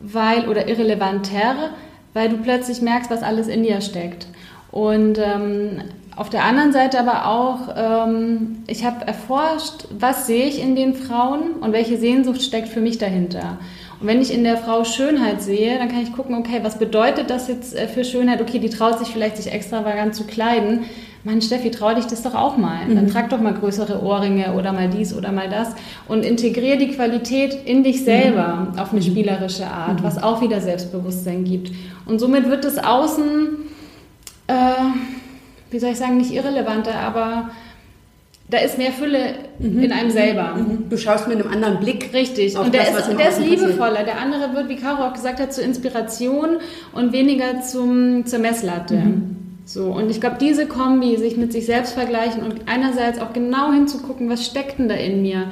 [0.00, 1.70] weil oder irrelevanter,
[2.12, 4.26] weil du plötzlich merkst, was alles in dir steckt.
[4.70, 5.82] Und ähm,
[6.18, 10.94] auf der anderen Seite aber auch, ähm, ich habe erforscht, was sehe ich in den
[10.94, 13.58] Frauen und welche Sehnsucht steckt für mich dahinter.
[14.00, 17.30] Und wenn ich in der Frau Schönheit sehe, dann kann ich gucken, okay, was bedeutet
[17.30, 18.42] das jetzt äh, für Schönheit?
[18.42, 20.86] Okay, die traut sich vielleicht sich extravagant zu kleiden.
[21.22, 22.80] Mann, Steffi, trau dich das doch auch mal.
[22.88, 23.10] Dann mhm.
[23.12, 25.68] trag doch mal größere Ohrringe oder mal dies oder mal das
[26.08, 28.78] und integriere die Qualität in dich selber mhm.
[28.80, 30.04] auf eine spielerische Art, mhm.
[30.04, 31.70] was auch wieder Selbstbewusstsein gibt.
[32.06, 33.68] Und somit wird das Außen
[34.48, 34.54] äh,
[35.70, 37.50] wie soll ich sagen, nicht irrelevanter, aber
[38.50, 39.82] da ist mehr Fülle mhm.
[39.82, 40.54] in einem selber.
[40.54, 40.88] Mhm.
[40.88, 42.10] Du schaust mit einem anderen Blick.
[42.14, 42.56] Richtig.
[42.56, 44.04] und der das, ist, der ist liebevoller.
[44.04, 46.56] Der andere wird, wie Caro auch gesagt hat, zur Inspiration
[46.92, 48.94] und weniger zum, zur Messlatte.
[48.94, 49.36] Mhm.
[49.66, 53.70] So, und ich glaube, diese Kombi, sich mit sich selbst vergleichen und einerseits auch genau
[53.70, 55.50] hinzugucken, was steckt denn da in mir?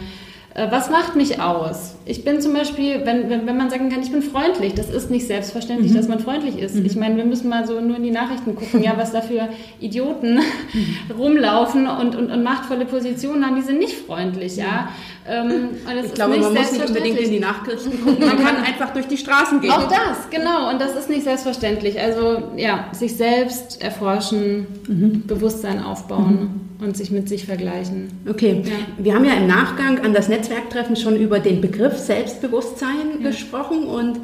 [0.57, 1.97] Äh, was macht mich aus?
[2.07, 5.11] Ich bin zum Beispiel, wenn, wenn, wenn man sagen kann, ich bin freundlich, das ist
[5.11, 5.97] nicht selbstverständlich, mhm.
[5.97, 6.77] dass man freundlich ist.
[6.77, 6.87] Mhm.
[6.87, 9.51] Ich meine, wir müssen mal so nur in die Nachrichten gucken, ja, was da für
[9.81, 10.40] Idioten
[11.19, 14.88] rumlaufen und, und, und machtvolle Positionen haben, die sind nicht freundlich, ja.
[15.29, 15.71] Ähm,
[16.05, 19.17] ich glaube, man muss nicht unbedingt in die Nachrichten gucken, man kann einfach durch die
[19.17, 19.71] Straßen gehen.
[19.71, 22.01] Auch das, genau, und das ist nicht selbstverständlich.
[22.01, 25.27] Also ja, sich selbst erforschen, mhm.
[25.27, 26.33] Bewusstsein aufbauen.
[26.33, 28.11] Mhm und sich mit sich vergleichen.
[28.29, 28.73] Okay, ja.
[28.99, 33.31] wir haben ja im Nachgang an das Netzwerktreffen schon über den Begriff Selbstbewusstsein ja.
[33.31, 34.21] gesprochen und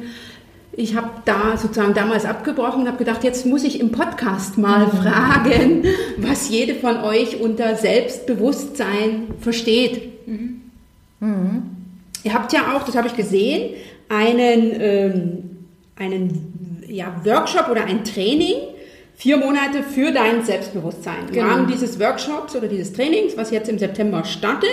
[0.75, 4.87] ich habe da sozusagen damals abgebrochen und habe gedacht, jetzt muss ich im Podcast mal
[4.87, 4.91] mhm.
[4.91, 5.83] fragen,
[6.17, 10.27] was jede von euch unter Selbstbewusstsein versteht.
[10.27, 10.62] Mhm.
[11.23, 11.63] Mhm.
[12.23, 13.73] Ihr habt ja auch, das habe ich gesehen,
[14.09, 15.65] einen, ähm,
[15.97, 18.55] einen ja, Workshop oder ein Training
[19.15, 21.27] vier Monate für dein Selbstbewusstsein.
[21.27, 21.47] Im Genau.
[21.47, 24.69] Rahmen dieses Workshops oder dieses Trainings, was jetzt im September startet,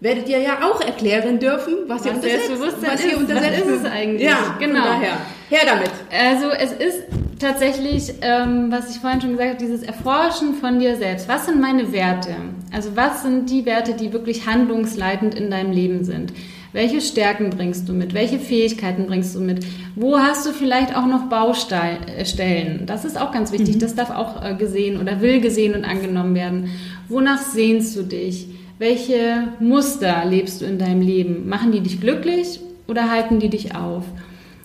[0.00, 3.16] werdet ihr ja auch erklären dürfen, was, ihr Was unter Selbst- Selbstbewusstsein was ihr ist.
[3.18, 4.22] unter Was ist es eigentlich?
[4.28, 4.82] Ja, Genau.
[4.82, 5.18] Daher,
[5.50, 5.90] her damit.
[6.10, 7.02] Also es ist
[7.38, 11.28] tatsächlich, ähm, was ich vorhin schon gesagt habe, dieses Erforschen von dir selbst.
[11.28, 12.30] Was sind meine Werte?
[12.72, 16.32] Also was sind die Werte, die wirklich handlungsleitend in deinem Leben sind?
[16.72, 18.14] Welche Stärken bringst du mit?
[18.14, 19.66] Welche Fähigkeiten bringst du mit?
[19.96, 22.86] Wo hast du vielleicht auch noch Baustellen?
[22.86, 23.78] Das ist auch ganz wichtig.
[23.78, 26.70] Das darf auch äh, gesehen oder will gesehen und angenommen werden.
[27.08, 28.46] Wonach sehnst du dich?
[28.78, 31.48] Welche Muster lebst du in deinem Leben?
[31.48, 34.04] Machen die dich glücklich oder halten die dich auf?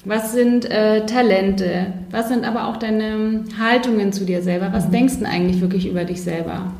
[0.06, 1.88] Was sind äh, Talente?
[2.12, 4.72] Was sind aber auch deine Haltungen zu dir selber?
[4.72, 6.72] Was denkst du eigentlich wirklich über dich selber?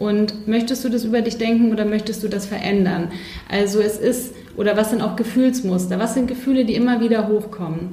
[0.00, 3.12] Und möchtest du das über dich denken oder möchtest du das verändern?
[3.50, 5.98] Also es ist, oder was sind auch Gefühlsmuster?
[5.98, 7.90] Was sind Gefühle, die immer wieder hochkommen?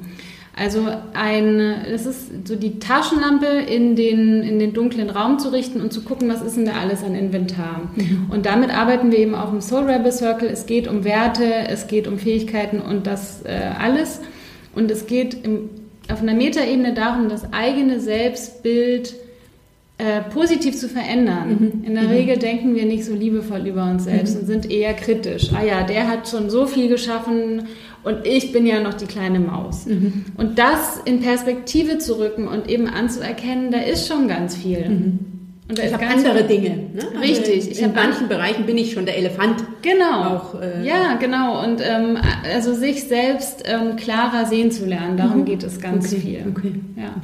[0.55, 5.81] Also ein, das ist so die Taschenlampe in den, in den dunklen Raum zu richten
[5.81, 7.81] und zu gucken, was ist denn da alles an Inventar.
[8.31, 10.47] Und damit arbeiten wir eben auch im Soul Rebel Circle.
[10.47, 14.21] Es geht um Werte, es geht um Fähigkeiten und das äh, alles.
[14.73, 15.69] Und es geht im,
[16.09, 19.13] auf einer Metaebene darum, das eigene Selbstbild
[19.99, 21.81] äh, positiv zu verändern.
[21.83, 25.49] In der Regel denken wir nicht so liebevoll über uns selbst und sind eher kritisch.
[25.53, 27.63] Ah ja, der hat schon so viel geschaffen
[28.03, 29.87] und ich bin ja noch die kleine Maus.
[30.37, 34.85] Und das in Perspektive zu rücken und eben anzuerkennen, da ist schon ganz viel.
[35.69, 36.69] Und da Ich habe andere viel- Dinge.
[36.93, 37.19] Ne?
[37.21, 39.63] Richtig, In, ich in manchen Bereichen bin ich schon der Elefant.
[39.81, 40.35] Genau.
[40.35, 41.61] Auch, äh, ja, genau.
[41.65, 42.17] Und ähm,
[42.53, 46.45] also sich selbst ähm, klarer sehen zu lernen, darum geht es ganz Okay, viel.
[46.55, 47.15] okay, Ja.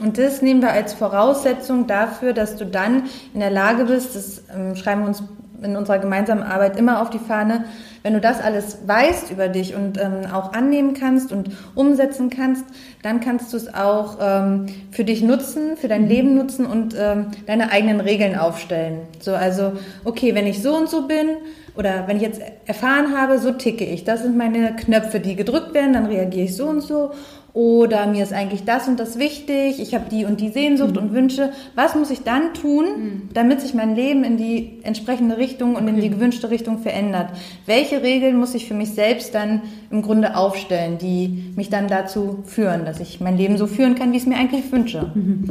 [0.00, 4.42] Und das nehmen wir als Voraussetzung dafür, dass du dann in der Lage bist, das
[4.54, 5.22] ähm, schreiben wir uns
[5.62, 7.64] in unserer gemeinsamen Arbeit immer auf die Fahne,
[8.02, 12.64] wenn du das alles weißt über dich und ähm, auch annehmen kannst und umsetzen kannst,
[13.02, 17.26] dann kannst du es auch ähm, für dich nutzen, für dein Leben nutzen und ähm,
[17.46, 19.00] deine eigenen Regeln aufstellen.
[19.20, 19.72] So, also,
[20.04, 21.28] okay, wenn ich so und so bin
[21.76, 24.04] oder wenn ich jetzt erfahren habe, so ticke ich.
[24.04, 27.12] Das sind meine Knöpfe, die gedrückt werden, dann reagiere ich so und so.
[27.52, 31.12] Oder mir ist eigentlich das und das wichtig, ich habe die und die Sehnsucht und
[31.12, 31.50] Wünsche.
[31.74, 36.00] Was muss ich dann tun, damit sich mein Leben in die entsprechende Richtung und in
[36.00, 37.30] die gewünschte Richtung verändert?
[37.66, 42.44] Welche Regeln muss ich für mich selbst dann im Grunde aufstellen, die mich dann dazu
[42.46, 45.10] führen, dass ich mein Leben so führen kann, wie ich es mir eigentlich wünsche?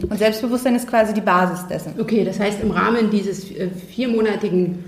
[0.10, 1.94] Und Selbstbewusstsein ist quasi die Basis dessen.
[2.00, 4.86] Okay, das heißt im Rahmen dieses äh, viermonatigen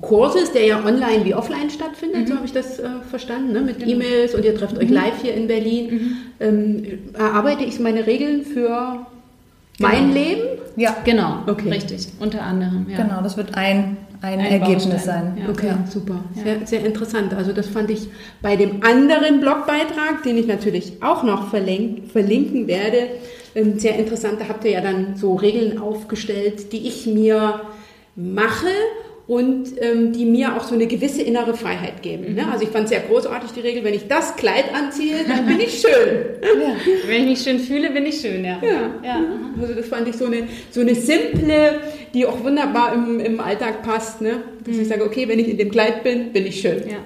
[0.00, 3.60] Kurses, der ja online wie offline stattfindet, so habe ich das äh, verstanden, ne?
[3.60, 8.44] mit E-Mails und ihr trefft euch live hier in Berlin, ähm, erarbeite ich meine Regeln
[8.44, 9.06] für
[9.78, 10.42] mein Leben.
[10.76, 11.68] Ja, Genau, Okay.
[11.70, 12.86] richtig, unter anderem.
[12.88, 13.02] Ja.
[13.02, 15.36] genau, das wird ein, ein, Ein Ergebnis sein.
[15.40, 15.48] ja.
[15.50, 15.84] Okay, Ja.
[15.90, 16.20] super.
[16.42, 17.34] Sehr, sehr interessant.
[17.34, 18.08] Also das fand ich
[18.42, 23.08] bei dem anderen Blogbeitrag, den ich natürlich auch noch verlink, verlinken werde,
[23.54, 24.40] ähm, sehr interessant.
[24.40, 27.60] Da habt ihr ja dann so Regeln aufgestellt, die ich mir
[28.16, 28.66] mache
[29.26, 32.34] und ähm, die mir auch so eine gewisse innere Freiheit geben.
[32.34, 32.46] Ne?
[32.50, 35.80] Also ich fand sehr großartig die Regel, wenn ich das Kleid anziehe, dann bin ich
[35.80, 36.34] schön.
[37.06, 38.60] Wenn ich mich schön fühle, bin ich schön, ja.
[38.62, 38.90] Ja.
[39.02, 39.20] ja.
[39.60, 41.80] Also das fand ich so eine, so eine simple,
[42.12, 44.20] die auch wunderbar im, im Alltag passt.
[44.20, 44.42] Ne?
[44.64, 46.82] Dass ich sage, okay, wenn ich in dem Kleid bin, bin ich schön.
[46.88, 46.98] Ja.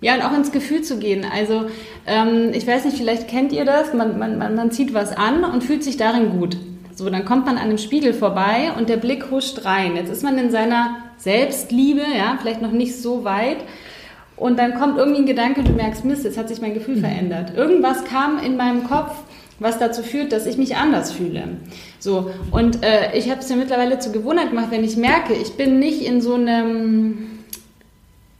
[0.00, 1.26] Ja, und auch ins Gefühl zu gehen.
[1.28, 1.66] Also,
[2.06, 5.42] ähm, ich weiß nicht, vielleicht kennt ihr das, man, man, man, man zieht was an
[5.42, 6.56] und fühlt sich darin gut.
[6.94, 9.96] So, dann kommt man an einem Spiegel vorbei und der Blick huscht rein.
[9.96, 13.58] Jetzt ist man in seiner Selbstliebe, ja, vielleicht noch nicht so weit.
[14.36, 17.56] Und dann kommt irgendwie ein Gedanke, du merkst, Mist, jetzt hat sich mein Gefühl verändert.
[17.56, 19.12] Irgendwas kam in meinem Kopf,
[19.58, 21.42] was dazu führt, dass ich mich anders fühle.
[21.98, 25.54] So, und äh, ich habe es mir mittlerweile zur Gewohnheit gemacht, wenn ich merke, ich
[25.54, 27.38] bin nicht in so einem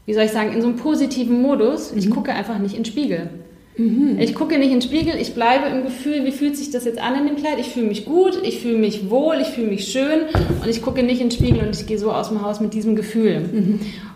[0.09, 1.93] wie soll ich sagen, in so einem positiven Modus.
[1.93, 3.29] Ich gucke einfach nicht in den Spiegel.
[4.19, 7.01] Ich gucke nicht in den Spiegel, ich bleibe im Gefühl, wie fühlt sich das jetzt
[7.01, 7.59] an in dem Kleid?
[7.61, 10.23] Ich fühle mich gut, ich fühle mich wohl, ich fühle mich schön
[10.63, 12.75] und ich gucke nicht in den Spiegel und ich gehe so aus dem Haus mit
[12.75, 13.49] diesem Gefühl.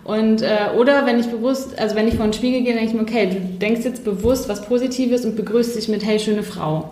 [0.05, 2.95] Und, äh, oder wenn ich bewusst, also wenn ich vor den Spiegel gehe, denke ich
[2.95, 6.91] mir, okay, du denkst jetzt bewusst was Positives und begrüßt dich mit, hey, schöne Frau.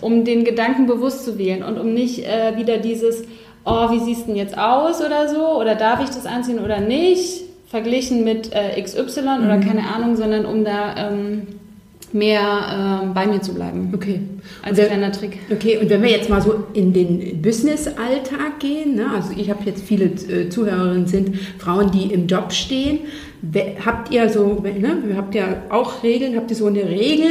[0.00, 3.24] Um den Gedanken bewusst zu wählen und um nicht äh, wieder dieses,
[3.66, 6.80] oh, wie siehst du denn jetzt aus oder so, oder darf ich das anziehen oder
[6.80, 11.42] nicht, verglichen mit äh, XY oder keine Ahnung, sondern um da ähm,
[12.14, 13.90] mehr ähm, bei mir zu bleiben.
[13.94, 14.20] Okay.
[14.62, 15.38] Als wir- kleiner Trick.
[15.50, 19.60] Okay, und wenn wir jetzt mal so in den Business-Alltag gehen, ne, also ich habe
[19.64, 23.00] jetzt viele äh, Zuhörerinnen sind Frauen, die im Job stehen.
[23.42, 27.28] We- Habt ihr so, ne, habt ihr auch Regeln, habt ihr so eine Regel,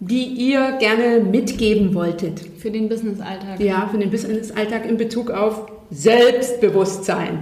[0.00, 2.40] die ihr gerne mitgeben wolltet?
[2.58, 3.60] Für den Business-Alltag.
[3.60, 7.38] Ja, für den Business-Alltag in Bezug auf Selbstbewusstsein.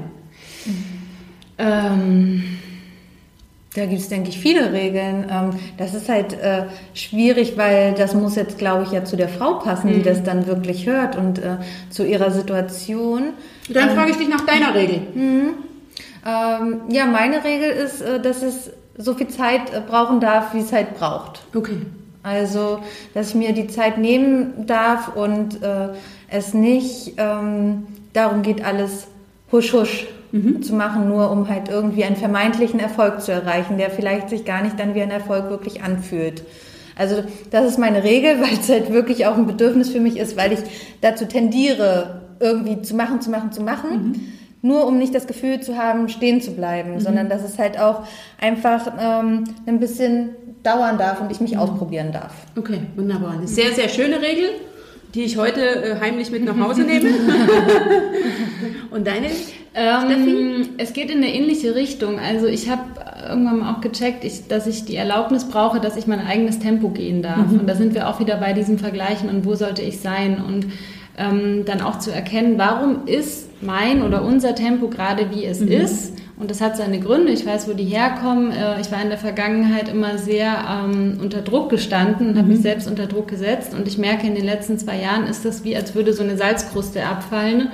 [1.58, 2.42] Ähm,
[3.74, 5.26] Da gibt es, denke ich, viele Regeln.
[5.28, 9.28] Ähm, das ist halt äh, schwierig, weil das muss jetzt, glaube ich, ja zu der
[9.28, 10.04] Frau passen, die mhm.
[10.04, 11.56] das dann wirklich hört und äh,
[11.90, 13.30] zu ihrer Situation.
[13.68, 15.00] Dann ähm, frage ich dich nach deiner Regel.
[15.14, 15.54] Mhm.
[16.24, 20.72] Ähm, ja, meine Regel ist, äh, dass es so viel Zeit brauchen darf, wie es
[20.72, 21.42] halt braucht.
[21.52, 21.78] Okay.
[22.22, 22.78] Also,
[23.12, 25.88] dass ich mir die Zeit nehmen darf und äh,
[26.28, 29.08] es nicht ähm, darum geht, alles
[29.52, 30.62] husch husch mhm.
[30.62, 34.62] zu machen, nur um halt irgendwie einen vermeintlichen Erfolg zu erreichen, der vielleicht sich gar
[34.62, 36.42] nicht dann wie ein Erfolg wirklich anfühlt.
[36.96, 40.36] Also das ist meine Regel, weil es halt wirklich auch ein Bedürfnis für mich ist,
[40.36, 40.60] weil ich
[41.00, 43.90] dazu tendiere, irgendwie zu machen, zu machen, zu machen.
[43.90, 44.20] Mhm.
[44.60, 47.00] Nur um nicht das Gefühl zu haben, stehen zu bleiben, mhm.
[47.00, 48.04] sondern dass es halt auch
[48.40, 50.30] einfach ähm, ein bisschen
[50.62, 51.58] dauern darf und ich mich mhm.
[51.58, 52.32] ausprobieren darf.
[52.56, 53.32] Okay, wunderbar.
[53.32, 54.50] Eine sehr, sehr schöne Regel
[55.14, 57.08] die ich heute äh, heimlich mit nach Hause nehme.
[58.90, 59.28] Und deine?
[59.74, 62.18] Ähm, es geht in eine ähnliche Richtung.
[62.18, 62.82] Also ich habe
[63.28, 67.22] irgendwann auch gecheckt, ich, dass ich die Erlaubnis brauche, dass ich mein eigenes Tempo gehen
[67.22, 67.48] darf.
[67.50, 67.60] Mhm.
[67.60, 70.66] Und da sind wir auch wieder bei diesem Vergleichen und wo sollte ich sein und
[71.16, 75.68] ähm, dann auch zu erkennen, warum ist mein oder unser Tempo gerade wie es mhm.
[75.68, 77.32] ist und das hat seine Gründe.
[77.32, 78.50] Ich weiß, wo die herkommen.
[78.50, 82.38] Äh, ich war in der Vergangenheit immer sehr ähm, unter Druck gestanden und mhm.
[82.38, 83.72] habe mich selbst unter Druck gesetzt.
[83.72, 86.36] Und ich merke, in den letzten zwei Jahren ist das wie, als würde so eine
[86.36, 87.68] Salzkruste abfallen.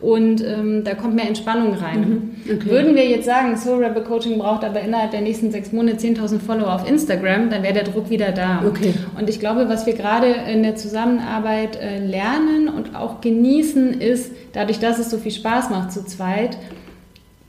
[0.00, 2.00] Und ähm, da kommt mehr Entspannung rein.
[2.44, 2.54] Mhm.
[2.54, 2.70] Okay.
[2.70, 6.38] Würden wir jetzt sagen, Soul Rebel Coaching braucht aber innerhalb der nächsten sechs Monate 10.000
[6.38, 8.62] Follower auf Instagram, dann wäre der Druck wieder da.
[8.66, 8.92] Okay.
[9.18, 14.32] Und ich glaube, was wir gerade in der Zusammenarbeit äh, lernen und auch genießen, ist,
[14.52, 16.58] dadurch, dass es so viel Spaß macht zu zweit,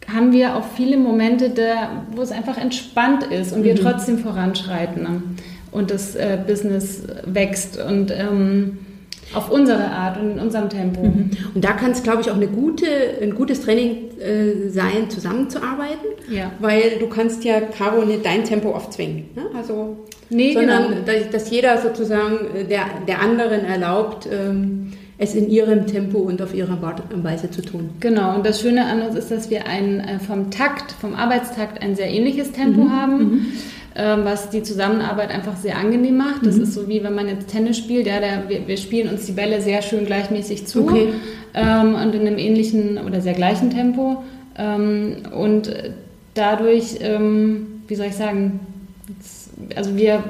[0.07, 3.65] haben wir auch viele Momente, da, wo es einfach entspannt ist und mhm.
[3.65, 5.21] wir trotzdem voranschreiten ne?
[5.71, 8.79] und das äh, Business wächst und ähm,
[9.33, 11.03] auf unsere Art und in unserem Tempo.
[11.03, 11.31] Mhm.
[11.53, 12.85] Und da kann es, glaube ich, auch eine gute,
[13.21, 16.51] ein gutes Training äh, sein, zusammenzuarbeiten, ja.
[16.59, 19.25] weil du kannst ja, Caro, nicht dein Tempo aufzwingen.
[19.35, 19.43] Ne?
[19.55, 19.97] Also,
[20.29, 21.01] nee, sondern genau.
[21.05, 26.41] dass, dass, jeder sozusagen äh, der, der anderen erlaubt, ähm, es in ihrem Tempo und
[26.41, 26.77] auf ihre
[27.23, 27.89] Weise zu tun.
[27.99, 31.81] Genau, und das Schöne an uns ist, dass wir ein, äh, vom Takt, vom Arbeitstakt
[31.81, 32.91] ein sehr ähnliches Tempo mhm.
[32.91, 33.17] haben.
[33.17, 33.45] Mhm.
[33.99, 36.45] Ähm, was die Zusammenarbeit einfach sehr angenehm macht.
[36.45, 36.63] Das mhm.
[36.63, 39.31] ist so wie wenn man jetzt Tennis spielt, ja, der, wir, wir, spielen uns die
[39.31, 41.13] Bälle sehr schön gleichmäßig zu okay.
[41.55, 44.23] ähm, und in einem ähnlichen oder sehr gleichen Tempo.
[44.55, 45.73] Ähm, und
[46.35, 48.59] dadurch, ähm, wie soll ich sagen,
[49.75, 50.23] also wir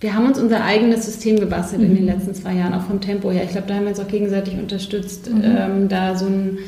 [0.00, 1.88] wir haben uns unser eigenes System gebastelt mhm.
[1.88, 2.10] in den mhm.
[2.12, 3.44] letzten zwei Jahren, auch vom Tempo her.
[3.44, 5.42] Ich glaube, da haben wir uns auch gegenseitig unterstützt, mhm.
[5.44, 6.58] ähm, da so ein,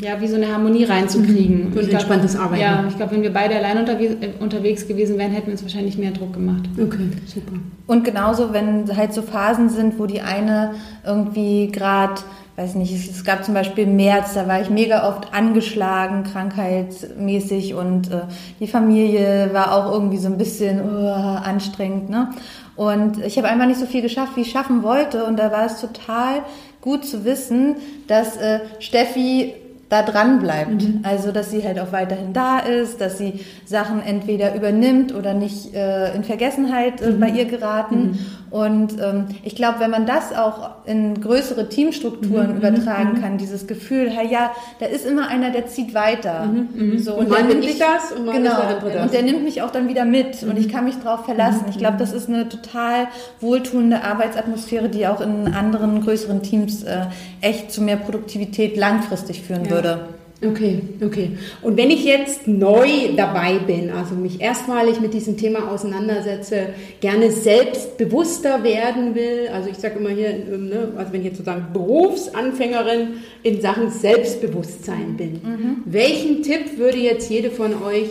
[0.00, 1.60] ja, wie so eine Harmonie reinzukriegen.
[1.60, 1.66] Mhm.
[1.66, 2.60] Ein glaub, entspanntes Arbeiten.
[2.60, 5.62] Ja, ich glaube, wenn wir beide allein unterwegs, äh, unterwegs gewesen wären, hätten wir uns
[5.62, 6.68] wahrscheinlich mehr Druck gemacht.
[6.76, 7.52] Okay, super.
[7.86, 10.74] Und genauso, wenn halt so Phasen sind, wo die eine
[11.04, 12.20] irgendwie gerade
[12.56, 17.74] weiß nicht, es gab zum Beispiel im März, da war ich mega oft angeschlagen, krankheitsmäßig
[17.74, 18.22] und äh,
[18.58, 22.10] die Familie war auch irgendwie so ein bisschen uh, anstrengend.
[22.10, 22.28] Ne?
[22.76, 25.24] Und ich habe einfach nicht so viel geschafft, wie ich schaffen wollte.
[25.24, 26.42] Und da war es total
[26.80, 29.54] gut zu wissen, dass äh, Steffi
[29.90, 30.70] da dran bleibt.
[30.70, 31.00] Mhm.
[31.02, 35.74] Also, dass sie halt auch weiterhin da ist, dass sie Sachen entweder übernimmt oder nicht
[35.74, 37.20] äh, in Vergessenheit äh, mhm.
[37.20, 38.12] bei ihr geraten.
[38.12, 38.18] Mhm.
[38.50, 42.56] Und ähm, ich glaube, wenn man das auch in größere Teamstrukturen mhm.
[42.58, 43.20] übertragen mhm.
[43.20, 46.46] kann, dieses Gefühl, hey, ja, da ist immer einer, der zieht weiter.
[46.46, 46.98] Mhm.
[46.98, 49.02] So, und, und mal bin ich das und genau, der.
[49.02, 51.64] Und der nimmt mich auch dann wieder mit und ich kann mich darauf verlassen.
[51.68, 53.08] Ich glaube, das ist eine total
[53.40, 57.06] wohltuende Arbeitsatmosphäre, die auch in anderen größeren Teams äh,
[57.40, 59.79] echt zu mehr Produktivität langfristig führen ja.
[59.82, 60.08] Würde.
[60.42, 61.32] Okay, okay.
[61.60, 67.30] Und wenn ich jetzt neu dabei bin, also mich erstmalig mit diesem Thema auseinandersetze, gerne
[67.30, 73.08] selbstbewusster werden will, also ich sage immer hier, ne, also wenn ich jetzt sozusagen Berufsanfängerin
[73.42, 75.76] in Sachen Selbstbewusstsein bin, mhm.
[75.84, 78.08] welchen Tipp würde jetzt jede von euch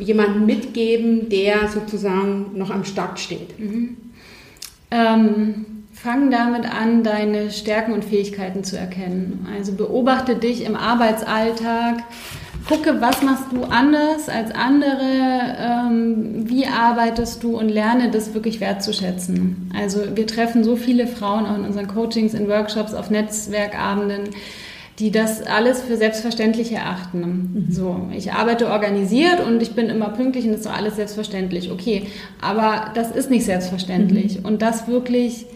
[0.00, 3.58] jemandem mitgeben, der sozusagen noch am Start steht?
[3.60, 3.96] Mhm.
[4.90, 9.48] Ähm Fang damit an, deine Stärken und Fähigkeiten zu erkennen.
[9.56, 12.04] Also beobachte dich im Arbeitsalltag,
[12.68, 18.60] gucke, was machst du anders als andere, ähm, wie arbeitest du und lerne das wirklich
[18.60, 19.72] wertzuschätzen.
[19.76, 24.30] Also wir treffen so viele Frauen auch in unseren Coachings, in Workshops, auf Netzwerkabenden,
[25.00, 27.66] die das alles für selbstverständlich erachten.
[27.68, 27.72] Mhm.
[27.72, 31.72] So, ich arbeite organisiert und ich bin immer pünktlich und das ist so alles selbstverständlich.
[31.72, 32.06] Okay,
[32.40, 34.38] aber das ist nicht selbstverständlich.
[34.38, 34.44] Mhm.
[34.44, 35.46] Und das wirklich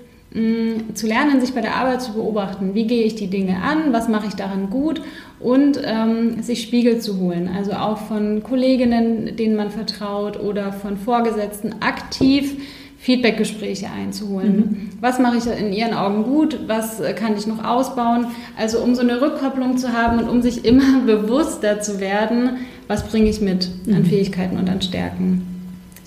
[0.94, 2.74] zu lernen, sich bei der Arbeit zu beobachten.
[2.74, 3.92] Wie gehe ich die Dinge an?
[3.92, 5.02] Was mache ich daran gut?
[5.40, 7.50] Und ähm, sich Spiegel zu holen.
[7.54, 12.56] Also auch von Kolleginnen, denen man vertraut oder von Vorgesetzten aktiv
[13.02, 14.56] Feedbackgespräche einzuholen.
[14.56, 14.90] Mhm.
[15.00, 16.60] Was mache ich in Ihren Augen gut?
[16.68, 18.28] Was äh, kann ich noch ausbauen?
[18.56, 23.08] Also um so eine Rückkopplung zu haben und um sich immer bewusster zu werden, was
[23.08, 24.04] bringe ich mit an mhm.
[24.06, 25.51] Fähigkeiten und an Stärken.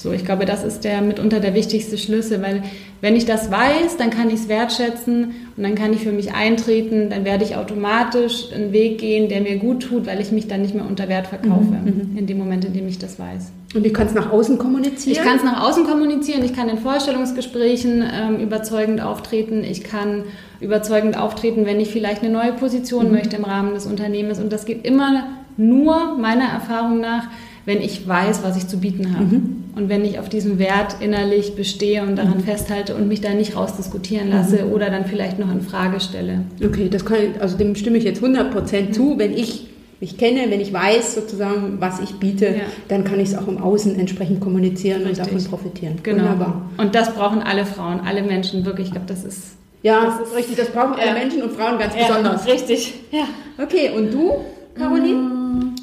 [0.05, 2.61] So, ich glaube, das ist der mitunter der wichtigste Schlüssel, weil
[3.01, 6.35] wenn ich das weiß, dann kann ich es wertschätzen und dann kann ich für mich
[6.35, 10.47] eintreten, dann werde ich automatisch einen Weg gehen, der mir gut tut, weil ich mich
[10.47, 12.11] dann nicht mehr unter Wert verkaufe, mhm.
[12.11, 12.17] mhm.
[12.19, 13.51] in dem Moment, in dem ich das weiß.
[13.73, 15.17] Und ich kann es nach außen kommunizieren?
[15.17, 20.21] Ich kann es nach außen kommunizieren, ich kann in Vorstellungsgesprächen ähm, überzeugend auftreten, ich kann
[20.59, 23.13] überzeugend auftreten, wenn ich vielleicht eine neue Position mhm.
[23.13, 25.23] möchte im Rahmen des Unternehmens und das geht immer
[25.57, 27.27] nur meiner Erfahrung nach,
[27.65, 29.35] wenn ich weiß, was ich zu bieten habe.
[29.37, 29.64] Mhm.
[29.75, 32.43] Und wenn ich auf diesem Wert innerlich bestehe und daran mhm.
[32.43, 34.71] festhalte und mich da nicht rausdiskutieren lasse mhm.
[34.71, 36.45] oder dann vielleicht noch in Frage stelle.
[36.63, 39.17] Okay, das kann, also dem stimme ich jetzt 100% zu.
[39.17, 39.67] Wenn ich
[39.99, 42.63] mich kenne, wenn ich weiß sozusagen, was ich biete, ja.
[42.87, 45.19] dann kann ich es auch im Außen entsprechend kommunizieren Richtig.
[45.19, 45.99] und davon profitieren.
[46.03, 46.23] Genau.
[46.23, 46.69] Wunderbar.
[46.77, 48.87] Und das brauchen alle Frauen, alle Menschen wirklich.
[48.87, 49.55] Ich glaube, das ist
[49.85, 50.55] ja, das ist richtig.
[50.55, 52.47] Das brauchen alle Menschen und Frauen ganz ja, besonders.
[52.47, 52.95] Richtig.
[53.11, 53.27] Ja.
[53.61, 53.91] Okay.
[53.95, 54.33] Und du,
[54.73, 55.13] Caroline?
[55.13, 55.75] Mm.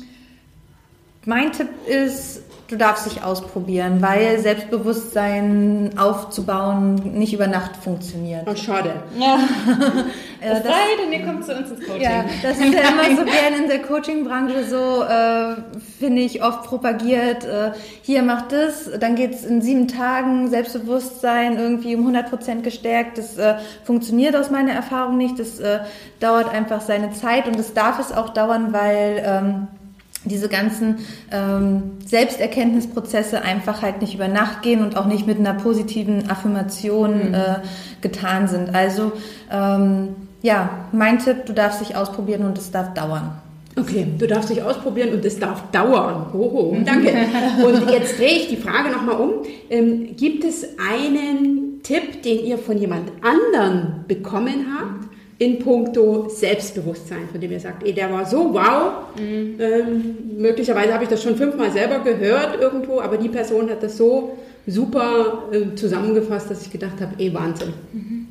[1.24, 2.42] Mein Tipp ist,
[2.72, 8.48] du darfst dich ausprobieren, weil Selbstbewusstsein aufzubauen nicht über Nacht funktioniert.
[8.50, 8.94] Oh, schade.
[9.18, 9.38] Ja.
[10.40, 12.00] das sei denn, ihr kommt zu uns ins Coaching.
[12.00, 15.56] Ja, das ist ja immer so gerne in der Coaching-Branche so, äh,
[15.98, 17.44] finde ich, oft propagiert.
[17.44, 22.64] Äh, hier macht das, dann geht es in sieben Tagen Selbstbewusstsein irgendwie um 100 Prozent
[22.64, 23.18] gestärkt.
[23.18, 25.38] Das äh, funktioniert aus meiner Erfahrung nicht.
[25.38, 25.80] Das äh,
[26.20, 29.22] dauert einfach seine Zeit und das darf es auch dauern, weil...
[29.24, 29.68] Ähm,
[30.24, 30.98] diese ganzen
[31.30, 37.28] ähm, Selbsterkenntnisprozesse einfach halt nicht über Nacht gehen und auch nicht mit einer positiven Affirmation
[37.28, 37.34] mhm.
[37.34, 37.56] äh,
[38.00, 38.74] getan sind.
[38.74, 39.12] Also
[39.50, 40.08] ähm,
[40.42, 43.32] ja, mein Tipp, du darfst dich ausprobieren und es darf dauern.
[43.78, 46.26] Okay, du darfst dich ausprobieren und es darf dauern.
[46.32, 47.10] Hoho, danke.
[47.64, 49.30] Und jetzt drehe ich die Frage nochmal um.
[49.70, 55.08] Ähm, gibt es einen Tipp, den ihr von jemand anderen bekommen habt,
[55.38, 58.92] in puncto Selbstbewusstsein, von dem ihr sagt, ey, der war so wow.
[59.18, 59.56] Mhm.
[59.58, 63.96] Ähm, möglicherweise habe ich das schon fünfmal selber gehört irgendwo, aber die Person hat das
[63.96, 67.72] so super äh, zusammengefasst, dass ich gedacht habe, ey, Wahnsinn.
[67.92, 68.28] Mhm.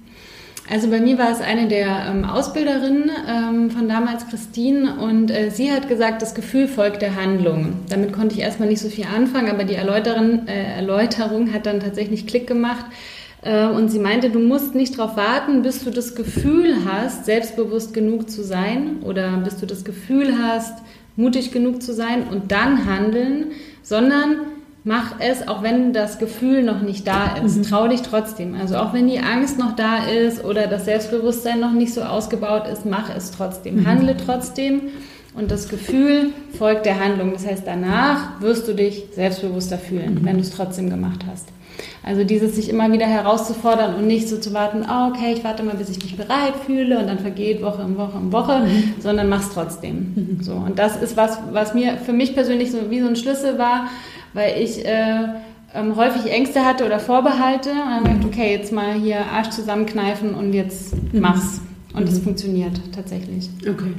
[0.69, 5.49] Also bei mir war es eine der ähm, Ausbilderinnen ähm, von damals, Christine, und äh,
[5.49, 7.73] sie hat gesagt, das Gefühl folgt der Handlung.
[7.89, 11.81] Damit konnte ich erstmal nicht so viel anfangen, aber die Erläuterung, äh, Erläuterung hat dann
[11.81, 12.85] tatsächlich Klick gemacht.
[13.41, 17.93] Äh, und sie meinte, du musst nicht darauf warten, bis du das Gefühl hast, selbstbewusst
[17.93, 20.79] genug zu sein oder bis du das Gefühl hast,
[21.15, 23.47] mutig genug zu sein und dann handeln,
[23.83, 24.37] sondern
[24.83, 27.57] mach es, auch wenn das Gefühl noch nicht da ist.
[27.57, 27.63] Mhm.
[27.63, 28.55] Trau dich trotzdem.
[28.55, 32.67] Also auch wenn die Angst noch da ist oder das Selbstbewusstsein noch nicht so ausgebaut
[32.67, 33.81] ist, mach es trotzdem.
[33.81, 33.87] Mhm.
[33.87, 34.81] Handle trotzdem.
[35.33, 37.31] Und das Gefühl folgt der Handlung.
[37.33, 40.25] Das heißt, danach wirst du dich selbstbewusster fühlen, mhm.
[40.25, 41.47] wenn du es trotzdem gemacht hast.
[42.03, 45.63] Also dieses sich immer wieder herauszufordern und nicht so zu warten, oh, okay, ich warte
[45.63, 48.93] mal, bis ich mich bereit fühle und dann vergeht Woche um Woche um Woche, mhm.
[48.99, 50.13] sondern mach's trotzdem.
[50.15, 50.37] Mhm.
[50.41, 53.57] So und das ist was, was mir für mich persönlich so wie so ein Schlüssel
[53.57, 53.89] war,
[54.33, 55.27] weil ich äh,
[55.73, 60.33] ähm, häufig Ängste hatte oder Vorbehalte und dann dachte, okay, jetzt mal hier Arsch zusammenkneifen
[60.33, 61.19] und jetzt mhm.
[61.19, 61.61] mach's.
[61.93, 62.23] Und es mhm.
[62.23, 63.49] funktioniert tatsächlich.
[63.61, 63.93] Okay.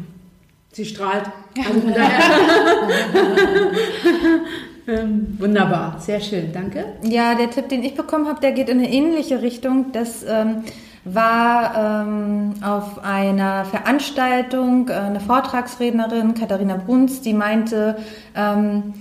[0.72, 1.24] Sie strahlt.
[1.58, 2.08] Also von daher.
[4.88, 6.84] Ähm, wunderbar, sehr schön, danke.
[7.02, 9.92] Ja, der Tipp, den ich bekommen habe, der geht in eine ähnliche Richtung.
[9.92, 10.64] Das ähm,
[11.04, 17.96] war ähm, auf einer Veranstaltung äh, eine Vortragsrednerin, Katharina Bruns, die meinte,
[18.34, 18.94] ähm,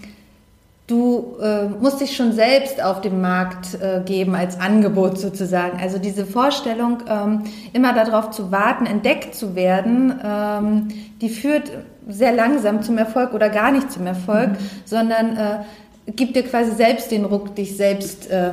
[0.88, 5.80] du äh, musst dich schon selbst auf dem Markt äh, geben als Angebot sozusagen.
[5.80, 10.88] Also diese Vorstellung, ähm, immer darauf zu warten, entdeckt zu werden, ähm,
[11.22, 11.72] die führt
[12.08, 14.58] sehr langsam zum Erfolg oder gar nicht zum Erfolg, mhm.
[14.86, 18.52] sondern äh, gibt dir quasi selbst den Ruck, dich selbst äh,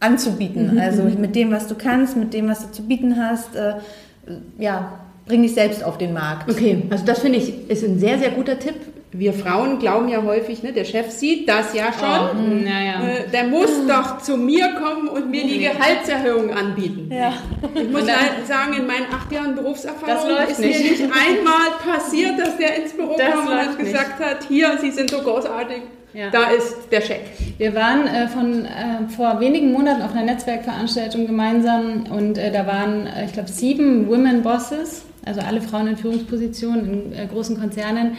[0.00, 0.74] anzubieten.
[0.74, 0.80] Mhm.
[0.80, 3.74] Also mit dem, was du kannst, mit dem, was du zu bieten hast, äh,
[4.58, 6.50] ja, bring dich selbst auf den Markt.
[6.50, 8.74] Okay, also das finde ich ist ein sehr, sehr guter Tipp.
[9.16, 12.64] Wir Frauen glauben ja häufig, ne, der Chef sieht das ja schon.
[12.64, 13.08] Oh, ja.
[13.08, 17.08] Äh, der muss doch zu mir kommen und mir die Gehaltserhöhung anbieten.
[17.12, 17.32] Ja.
[17.74, 20.82] Ich muss halt sagen, in meinen acht Jahren Berufserfahrung ist nicht.
[20.82, 24.28] mir nicht einmal passiert, dass der ins Büro das kam und gesagt nicht.
[24.28, 25.82] hat, hier, Sie sind so großartig.
[26.12, 26.30] Ja.
[26.30, 27.22] Da ist der Scheck.
[27.58, 32.66] Wir waren äh, von, äh, vor wenigen Monaten auf einer Netzwerkveranstaltung gemeinsam und äh, da
[32.66, 37.60] waren, äh, ich glaube, sieben Women Bosses, also alle Frauen in Führungspositionen in äh, großen
[37.60, 38.16] Konzernen,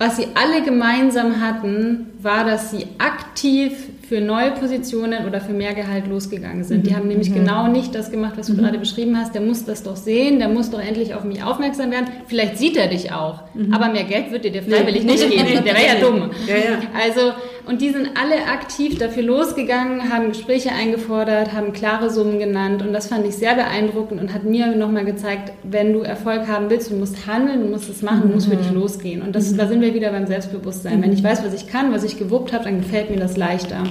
[0.00, 5.74] was sie alle gemeinsam hatten, war, dass sie aktiv für neue Positionen oder für mehr
[5.74, 6.86] Gehalt losgegangen sind.
[6.86, 9.34] Die haben nämlich genau nicht das gemacht, was du gerade beschrieben hast.
[9.34, 12.06] Der muss das doch sehen, der muss doch endlich auf mich aufmerksam werden.
[12.26, 13.42] Vielleicht sieht er dich auch,
[13.72, 15.64] aber mehr Geld wird dir dir freiwillig nicht geben.
[15.64, 16.30] Der wäre ja dumm.
[16.48, 16.78] Ja, ja.
[16.98, 17.32] Also,
[17.70, 22.92] und die sind alle aktiv dafür losgegangen, haben Gespräche eingefordert, haben klare Summen genannt und
[22.92, 26.90] das fand ich sehr beeindruckend und hat mir nochmal gezeigt, wenn du Erfolg haben willst,
[26.90, 29.22] du musst handeln, du musst es machen, du musst für dich losgehen.
[29.22, 31.00] Und das, da sind wir wieder beim Selbstbewusstsein.
[31.00, 33.84] Wenn ich weiß, was ich kann, was ich gewuppt habe, dann gefällt mir das leichter.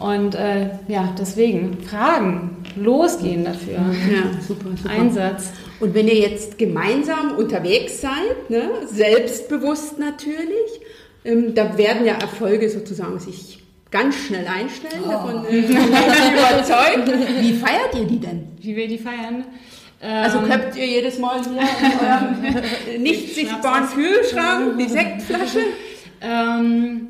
[0.00, 3.74] Und äh, ja, deswegen Fragen, losgehen dafür.
[3.74, 4.90] Ja, super, super.
[4.90, 5.52] Einsatz.
[5.78, 10.80] Und wenn ihr jetzt gemeinsam unterwegs seid, ne, selbstbewusst natürlich,
[11.26, 15.04] ähm, da werden ja Erfolge sozusagen sich ganz schnell einstellen.
[15.08, 17.40] Davon äh, bin ich überzeugt.
[17.40, 18.48] Wie feiert ihr die denn?
[18.60, 19.44] Wie wir die feiern.
[20.00, 22.44] Also Ähm, köpft ihr jedes Mal hier in eurem
[22.94, 25.60] äh, nicht sichtbaren Kühlschrank die Sektflasche?
[26.20, 27.08] ähm,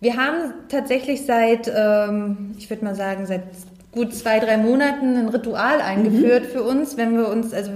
[0.00, 3.44] Wir haben tatsächlich seit, ähm, ich würde mal sagen, seit
[3.92, 7.70] gut zwei, drei Monaten ein Ritual eingeführt für uns, wenn wir uns, also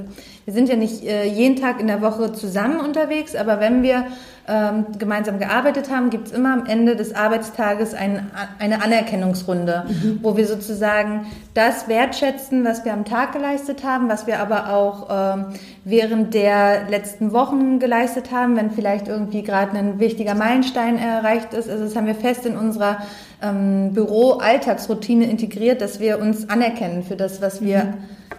[0.45, 4.07] wir sind ja nicht äh, jeden Tag in der Woche zusammen unterwegs, aber wenn wir
[4.49, 9.85] ähm, gemeinsam gearbeitet haben, gibt's immer am Ende des Arbeitstages ein, eine Anerkennungsrunde,
[10.23, 15.09] wo wir sozusagen das wertschätzen, was wir am Tag geleistet haben, was wir aber auch
[15.11, 15.45] ähm,
[15.85, 21.69] während der letzten Wochen geleistet haben, wenn vielleicht irgendwie gerade ein wichtiger Meilenstein erreicht ist.
[21.69, 22.99] Also das haben wir fest in unserer
[23.43, 27.95] ähm, Büro-Alltagsroutine integriert, dass wir uns anerkennen für das, was wir,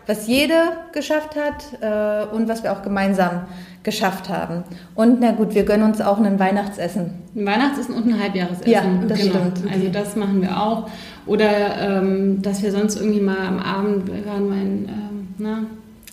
[0.08, 0.56] was jede
[0.93, 3.45] geschafft hat äh, und was wir auch gemeinsam
[3.84, 4.64] geschafft haben.
[4.95, 7.14] Und na gut, wir gönnen uns auch ein Weihnachtsessen.
[7.36, 8.72] Ein Weihnachtsessen und ein Halbjahresessen.
[8.72, 9.64] Ja, das stimmt.
[9.72, 10.89] Also das machen wir auch.
[11.26, 15.64] Oder ähm, dass wir sonst irgendwie mal am Abend, wir waren mal in, ähm, na,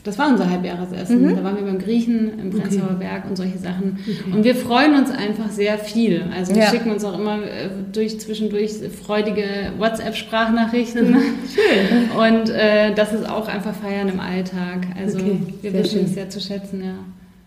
[0.09, 1.37] das war unser Halbjahresessen.
[1.37, 3.99] Da waren wir beim Griechen im Prenzlauer Berg und solche Sachen.
[4.33, 6.25] Und wir freuen uns einfach sehr viel.
[6.37, 6.71] Also wir Ja.
[6.71, 8.73] schicken uns auch immer äh, durch zwischendurch
[9.05, 9.45] freudige
[9.79, 11.17] WhatsApp-Sprachnachrichten.
[11.55, 12.11] Schön.
[12.19, 14.87] Und äh, das ist auch einfach Feiern im Alltag.
[15.01, 16.95] Also Okay, wir wissen es sehr zu schätzen, ja.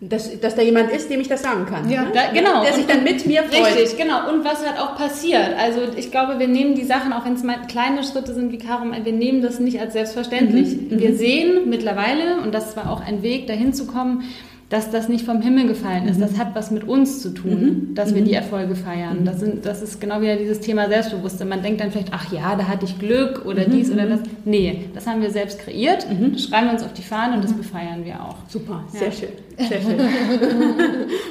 [0.04, 1.88] Dass, dass da jemand ist, dem ich das sagen kann.
[1.88, 2.02] Ja.
[2.02, 2.10] ne?
[2.12, 2.62] Da, genau.
[2.64, 3.76] Der sich dann mit mir freut.
[3.76, 4.28] Richtig, genau.
[4.28, 5.50] Und was halt auch passiert.
[5.56, 8.58] Also ich glaube, wir nehmen die Sachen, auch wenn es mal kleine Schritte sind, wie
[8.84, 10.76] meint, wir nehmen das nicht als selbstverständlich.
[10.90, 14.24] Wir sehen mittlerweile, und das war auch ein Weg, dahin zu kommen,
[14.72, 16.18] dass das nicht vom Himmel gefallen ist.
[16.18, 19.26] Das hat was mit uns zu tun, dass wir die Erfolge feiern.
[19.26, 21.48] Das, sind, das ist genau wieder dieses Thema Selbstbewusstsein.
[21.50, 24.20] Man denkt dann vielleicht, ach ja, da hatte ich Glück oder dies oder das.
[24.46, 26.06] Nee, das haben wir selbst kreiert.
[26.32, 28.36] Das schreiben wir uns auf die Fahne und das befeiern wir auch.
[28.48, 28.98] Super, Ja.
[29.00, 29.28] Sehr schön.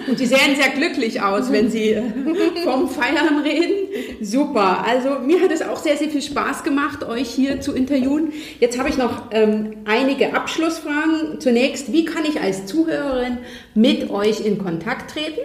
[0.07, 2.03] Und Sie sehen sehr glücklich aus, wenn Sie äh,
[2.63, 3.89] vom Feiern reden.
[4.21, 4.85] Super.
[4.85, 8.33] Also mir hat es auch sehr, sehr viel Spaß gemacht, euch hier zu interviewen.
[8.59, 11.39] Jetzt habe ich noch ähm, einige Abschlussfragen.
[11.39, 13.39] Zunächst, wie kann ich als Zuhörerin
[13.73, 15.39] mit euch in Kontakt treten?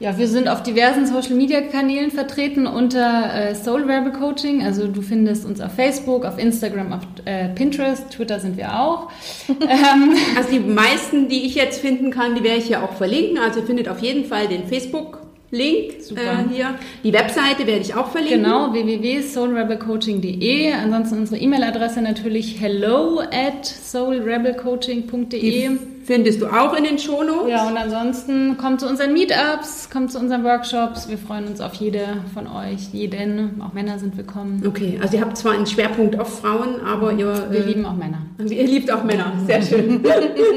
[0.00, 4.64] Ja, wir sind auf diversen Social Media Kanälen vertreten unter äh, Soul Rebel Coaching.
[4.64, 9.10] Also du findest uns auf Facebook, auf Instagram, auf äh, Pinterest, Twitter sind wir auch.
[9.48, 13.36] ähm, Also die meisten, die ich jetzt finden kann, die werde ich hier auch verlinken.
[13.36, 16.22] Also ihr findet auf jeden Fall den Facebook-Link Super.
[16.22, 16.76] äh, hier.
[17.04, 18.42] Die Webseite werde ich auch verlinken.
[18.42, 20.72] genau, www.soulrebelcoaching.de.
[20.82, 25.72] Ansonsten unsere E-Mail-Adresse natürlich hello at soulrebelcoaching.de.
[26.10, 27.48] Findest du auch in den Shownotes.
[27.48, 31.08] Ja, und ansonsten kommt zu unseren Meetups, kommt zu unseren Workshops.
[31.08, 33.62] Wir freuen uns auf jede von euch, jeden.
[33.62, 34.60] Auch Männer sind willkommen.
[34.66, 37.94] Okay, also ihr habt zwar einen Schwerpunkt auf Frauen, aber ihr, Wir äh, lieben auch
[37.94, 38.22] Männer.
[38.44, 39.34] ihr liebt auch Männer.
[39.46, 40.02] Sehr schön.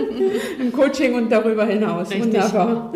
[0.59, 2.09] Im Coaching und darüber hinaus.
[2.09, 2.33] Richtig.
[2.33, 2.91] Wunderbar.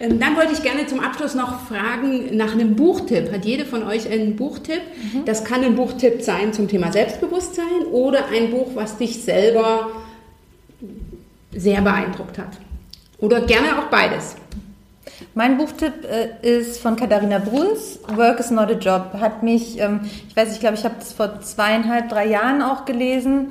[0.00, 3.30] Ähm, Dann wollte ich gerne zum Abschluss noch fragen nach einem Buchtipp.
[3.30, 4.80] Hat jede von euch einen Buchtipp?
[5.26, 9.90] Das kann ein Buchtipp sein zum Thema Selbstbewusstsein oder ein Buch, was dich selber
[11.52, 12.58] sehr beeindruckt hat.
[13.18, 14.36] Oder gerne auch beides.
[15.34, 19.12] Mein Buchtipp äh, ist von Katharina Bruns, Work is not a Job.
[19.20, 22.84] Hat mich, ähm, ich weiß, ich glaube, ich habe das vor zweieinhalb, drei Jahren auch
[22.84, 23.48] gelesen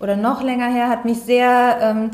[0.00, 2.10] oder noch länger her, hat mich sehr ähm,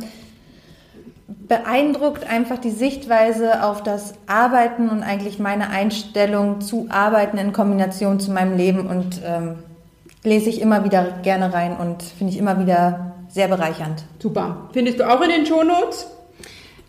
[1.27, 8.21] beeindruckt, einfach die Sichtweise auf das Arbeiten und eigentlich meine Einstellung zu Arbeiten in Kombination
[8.21, 9.57] zu meinem Leben und ähm,
[10.23, 14.05] lese ich immer wieder gerne rein und finde ich immer wieder sehr bereichernd.
[14.19, 14.69] Super.
[14.73, 16.07] Findest du auch in den Shownotes?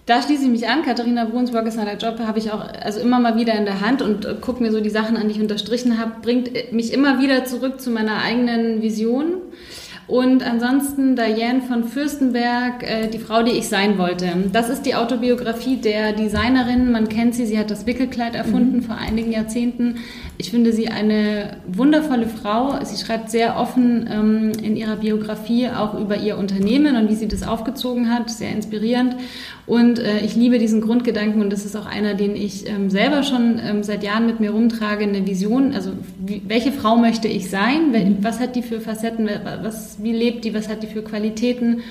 [0.05, 0.81] Da schließe ich mich an.
[0.81, 3.65] Katharina Bruns, Work is not a Job, habe ich auch also immer mal wieder in
[3.65, 6.13] der Hand und äh, gucke mir so die Sachen an, die ich unterstrichen habe.
[6.23, 9.35] Bringt äh, mich immer wieder zurück zu meiner eigenen Vision.
[10.09, 14.25] Und ansonsten Diane von Fürstenberg, äh, die Frau, die ich sein wollte.
[14.51, 16.91] Das ist die Autobiografie der Designerin.
[16.91, 19.97] Man kennt sie, sie hat das Wickelkleid erfunden vor einigen Jahrzehnten.
[20.39, 22.83] Ich finde sie eine wundervolle Frau.
[22.83, 27.27] Sie schreibt sehr offen ähm, in ihrer Biografie auch über ihr Unternehmen und wie sie
[27.27, 28.31] das aufgezogen hat.
[28.31, 29.15] Sehr inspirierend.
[29.69, 33.21] Und äh, ich liebe diesen Grundgedanken und das ist auch einer, den ich ähm, selber
[33.21, 35.75] schon ähm, seit Jahren mit mir rumtrage, eine Vision.
[35.75, 35.91] Also
[36.25, 38.17] wie, welche Frau möchte ich sein?
[38.21, 39.29] Was hat die für Facetten?
[39.61, 40.55] Was, wie lebt die?
[40.55, 41.81] Was hat die für Qualitäten?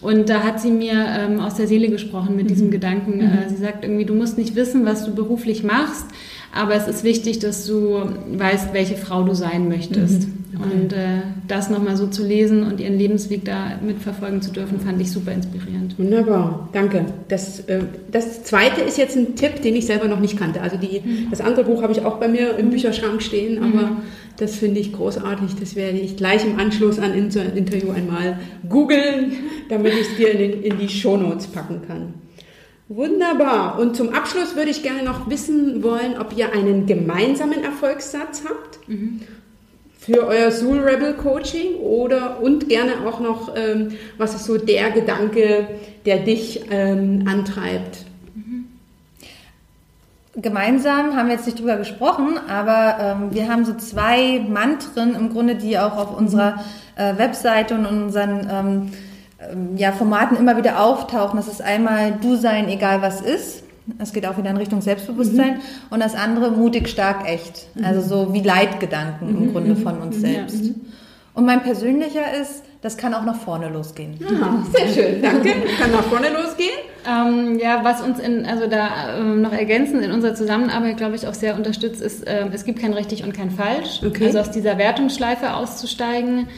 [0.00, 2.48] Und da hat sie mir ähm, aus der Seele gesprochen mit mhm.
[2.48, 3.16] diesem Gedanken.
[3.16, 3.22] Mhm.
[3.22, 6.06] Äh, sie sagt irgendwie, du musst nicht wissen, was du beruflich machst,
[6.54, 8.00] aber es ist wichtig, dass du
[8.32, 10.28] weißt, welche Frau du sein möchtest.
[10.28, 10.46] Mhm.
[10.58, 10.70] Okay.
[10.72, 15.00] Und äh, das nochmal so zu lesen und ihren Lebensweg da mitverfolgen zu dürfen, fand
[15.00, 15.98] ich super inspirierend.
[15.98, 17.04] Wunderbar, danke.
[17.28, 17.80] Das, äh,
[18.10, 20.62] das zweite ist jetzt ein Tipp, den ich selber noch nicht kannte.
[20.62, 21.30] Also die, mhm.
[21.30, 23.96] das andere Buch habe ich auch bei mir im Bücherschrank stehen, aber mhm.
[24.38, 25.56] das finde ich großartig.
[25.60, 29.32] Das werde ich gleich im Anschluss an unser Interview einmal googeln,
[29.68, 32.14] damit ich es dir in, in die Shownotes packen kann.
[32.88, 33.78] Wunderbar.
[33.80, 38.88] Und zum Abschluss würde ich gerne noch wissen wollen, ob ihr einen gemeinsamen Erfolgssatz habt
[38.88, 39.22] mhm.
[39.98, 44.92] für euer Soul Rebel Coaching oder und gerne auch noch, ähm, was ist so der
[44.92, 45.66] Gedanke,
[46.04, 48.04] der dich ähm, antreibt?
[48.36, 48.66] Mhm.
[50.36, 55.32] Gemeinsam haben wir jetzt nicht drüber gesprochen, aber ähm, wir haben so zwei Mantren im
[55.32, 56.64] Grunde, die auch auf unserer
[56.94, 58.92] äh, Webseite und unseren ähm,
[59.76, 61.36] ja, Formaten immer wieder auftauchen.
[61.36, 63.62] Das ist einmal Du sein, egal was ist.
[63.98, 65.54] Es geht auch wieder in Richtung Selbstbewusstsein.
[65.54, 65.60] Mhm.
[65.90, 67.68] Und das andere mutig, stark, echt.
[67.74, 67.84] Mhm.
[67.84, 69.52] Also so wie Leitgedanken im mhm.
[69.52, 69.82] Grunde mhm.
[69.82, 70.64] von uns selbst.
[70.64, 70.72] Ja.
[71.34, 74.18] Und mein persönlicher ist, das kann auch nach vorne losgehen.
[74.26, 75.50] Aha, sehr schön, danke.
[75.78, 76.70] Kann nach vorne losgehen.
[77.06, 81.26] Ähm, ja, was uns in, also da ähm, noch ergänzend in unserer Zusammenarbeit, glaube ich,
[81.26, 84.00] auch sehr unterstützt, ist, ähm, es gibt kein richtig und kein falsch.
[84.04, 84.26] Okay.
[84.26, 86.48] Also aus dieser Wertungsschleife auszusteigen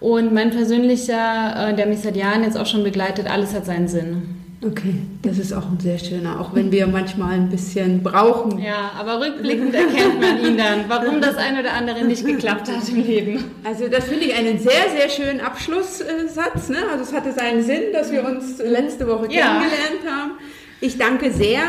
[0.00, 3.88] und mein persönlicher, äh, der mich seit Jahren jetzt auch schon begleitet, alles hat seinen
[3.88, 4.36] Sinn.
[4.64, 8.58] Okay, das ist auch ein sehr schöner, auch wenn wir manchmal ein bisschen brauchen.
[8.58, 12.88] Ja, aber rückblickend erkennt man ihn dann, warum das eine oder andere nicht geklappt hat
[12.88, 13.44] im Leben.
[13.64, 16.70] Also das finde ich einen sehr, sehr schönen Abschlusssatz.
[16.70, 16.78] Ne?
[16.90, 19.44] Also es hatte seinen Sinn, dass wir uns letzte Woche ja.
[19.44, 20.32] kennengelernt haben.
[20.80, 21.60] Ich danke sehr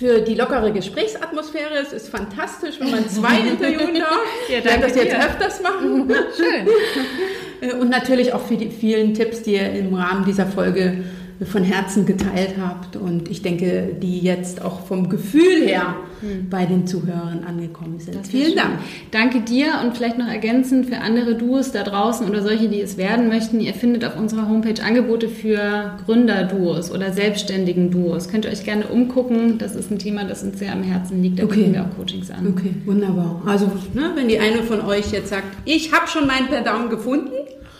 [0.00, 1.74] für die lockere Gesprächsatmosphäre.
[1.74, 4.18] Es ist fantastisch, wenn man zwei interviewen darf.
[4.48, 5.26] ja, ich werde das jetzt dir.
[5.26, 6.10] öfters machen.
[6.36, 7.72] Schön.
[7.80, 11.04] Und natürlich auch für die vielen Tipps, die ihr im Rahmen dieser Folge
[11.46, 16.50] von Herzen geteilt habt und ich denke, die jetzt auch vom Gefühl her hm.
[16.50, 18.26] bei den Zuhörern angekommen sind.
[18.26, 18.78] Vielen Dank.
[19.10, 22.98] Danke dir und vielleicht noch ergänzend für andere Duos da draußen oder solche, die es
[22.98, 23.60] werden möchten.
[23.60, 28.28] Ihr findet auf unserer Homepage Angebote für Gründerduos oder selbstständigen Duos.
[28.28, 29.56] Könnt ihr euch gerne umgucken.
[29.56, 31.38] Das ist ein Thema, das uns sehr am Herzen liegt.
[31.38, 31.56] Da okay.
[31.56, 32.48] bieten wir auch Coachings an.
[32.48, 33.42] Okay, wunderbar.
[33.46, 37.30] Also, ne, wenn die eine von euch jetzt sagt, ich habe schon meinen Perdão gefunden,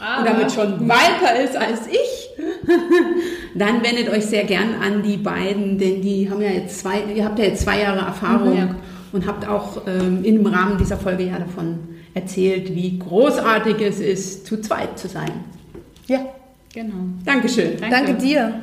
[0.01, 2.31] und damit schon weiter ist als ich,
[3.55, 7.25] dann wendet euch sehr gern an die beiden, denn die haben ja jetzt zwei, ihr
[7.25, 8.75] habt ja jetzt zwei Jahre Erfahrung ja.
[9.13, 11.79] und habt auch ähm, im Rahmen dieser Folge ja davon
[12.15, 15.33] erzählt, wie großartig es ist, zu zweit zu sein.
[16.07, 16.21] Ja,
[16.73, 16.95] genau.
[17.25, 17.77] Dankeschön.
[17.79, 18.55] Danke, Danke dir.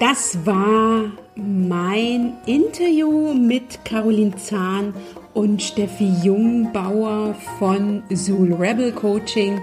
[0.00, 4.94] Das war mein Interview mit Caroline Zahn
[5.32, 9.60] und Steffi Jungbauer von Soul Rebel Coaching.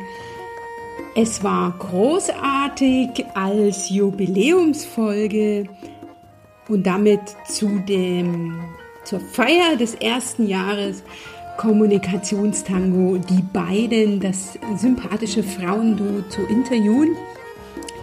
[1.22, 5.66] Es war großartig als Jubiläumsfolge
[6.70, 8.58] und damit zu dem,
[9.04, 11.04] zur Feier des ersten Jahres
[11.58, 17.18] Kommunikationstango die beiden, das sympathische Frauenduo zu interviewen.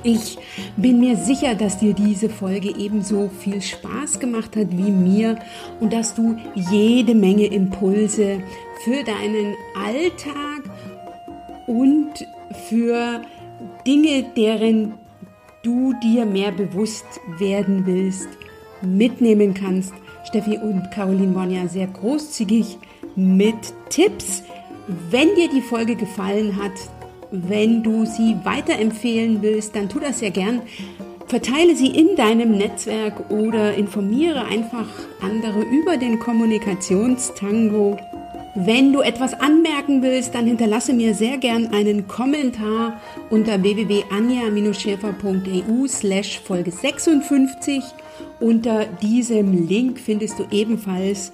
[0.03, 0.37] Ich
[0.77, 5.39] bin mir sicher, dass dir diese Folge ebenso viel Spaß gemacht hat wie mir
[5.81, 8.43] und dass du jede Menge Impulse
[8.85, 10.65] für deinen Alltag
[11.67, 12.27] und
[12.69, 13.23] für
[13.87, 14.95] Dinge, deren
[15.63, 17.07] du dir mehr bewusst
[17.39, 18.29] werden willst,
[18.83, 19.93] mitnehmen kannst.
[20.25, 22.79] Steffi und Caroline waren ja sehr großzügig
[23.17, 23.55] mit
[23.89, 24.43] Tipps.
[25.11, 26.73] Wenn dir die Folge gefallen hat,
[27.31, 30.63] wenn du sie weiterempfehlen willst, dann tu das sehr gern.
[31.27, 34.87] Verteile sie in deinem Netzwerk oder informiere einfach
[35.21, 37.99] andere über den Kommunikationstango.
[38.59, 42.99] Wenn du etwas anmerken willst, dann hinterlasse mir sehr gern einen Kommentar
[43.29, 47.85] unter www.anja-schäfer.eu slash Folge 56.
[48.41, 51.33] Unter diesem Link findest du ebenfalls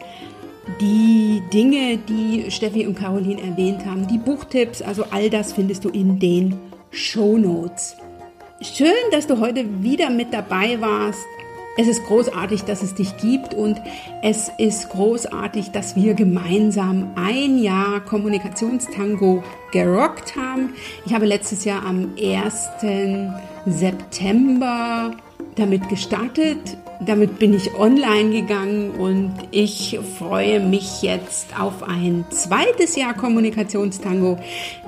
[0.80, 5.90] die Dinge, die Steffi und Caroline erwähnt haben, die Buchtipps, also all das findest du
[5.90, 6.58] in den
[6.90, 7.94] Show Notes.
[8.62, 11.24] Schön, dass du heute wieder mit dabei warst.
[11.78, 13.80] Es ist großartig, dass es dich gibt und
[14.22, 19.42] es ist großartig, dass wir gemeinsam ein Jahr Kommunikationstango
[19.72, 20.74] gerockt haben.
[21.06, 22.68] Ich habe letztes Jahr am 1.
[23.64, 25.12] September
[25.56, 26.58] damit gestartet.
[27.00, 34.38] Damit bin ich online gegangen und ich freue mich jetzt auf ein zweites Jahr Kommunikationstango.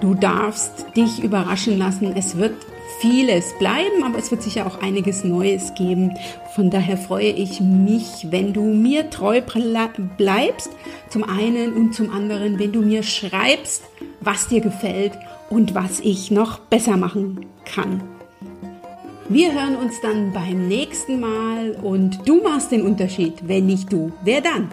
[0.00, 2.14] Du darfst dich überraschen lassen.
[2.14, 2.54] Es wird
[3.04, 6.16] vieles bleiben, aber es wird sicher auch einiges Neues geben.
[6.54, 9.42] Von daher freue ich mich, wenn du mir treu
[10.16, 10.70] bleibst,
[11.10, 13.82] zum einen und zum anderen, wenn du mir schreibst,
[14.20, 15.12] was dir gefällt
[15.50, 18.02] und was ich noch besser machen kann.
[19.28, 23.34] Wir hören uns dann beim nächsten Mal und du machst den Unterschied.
[23.42, 24.70] Wenn nicht du, wer dann?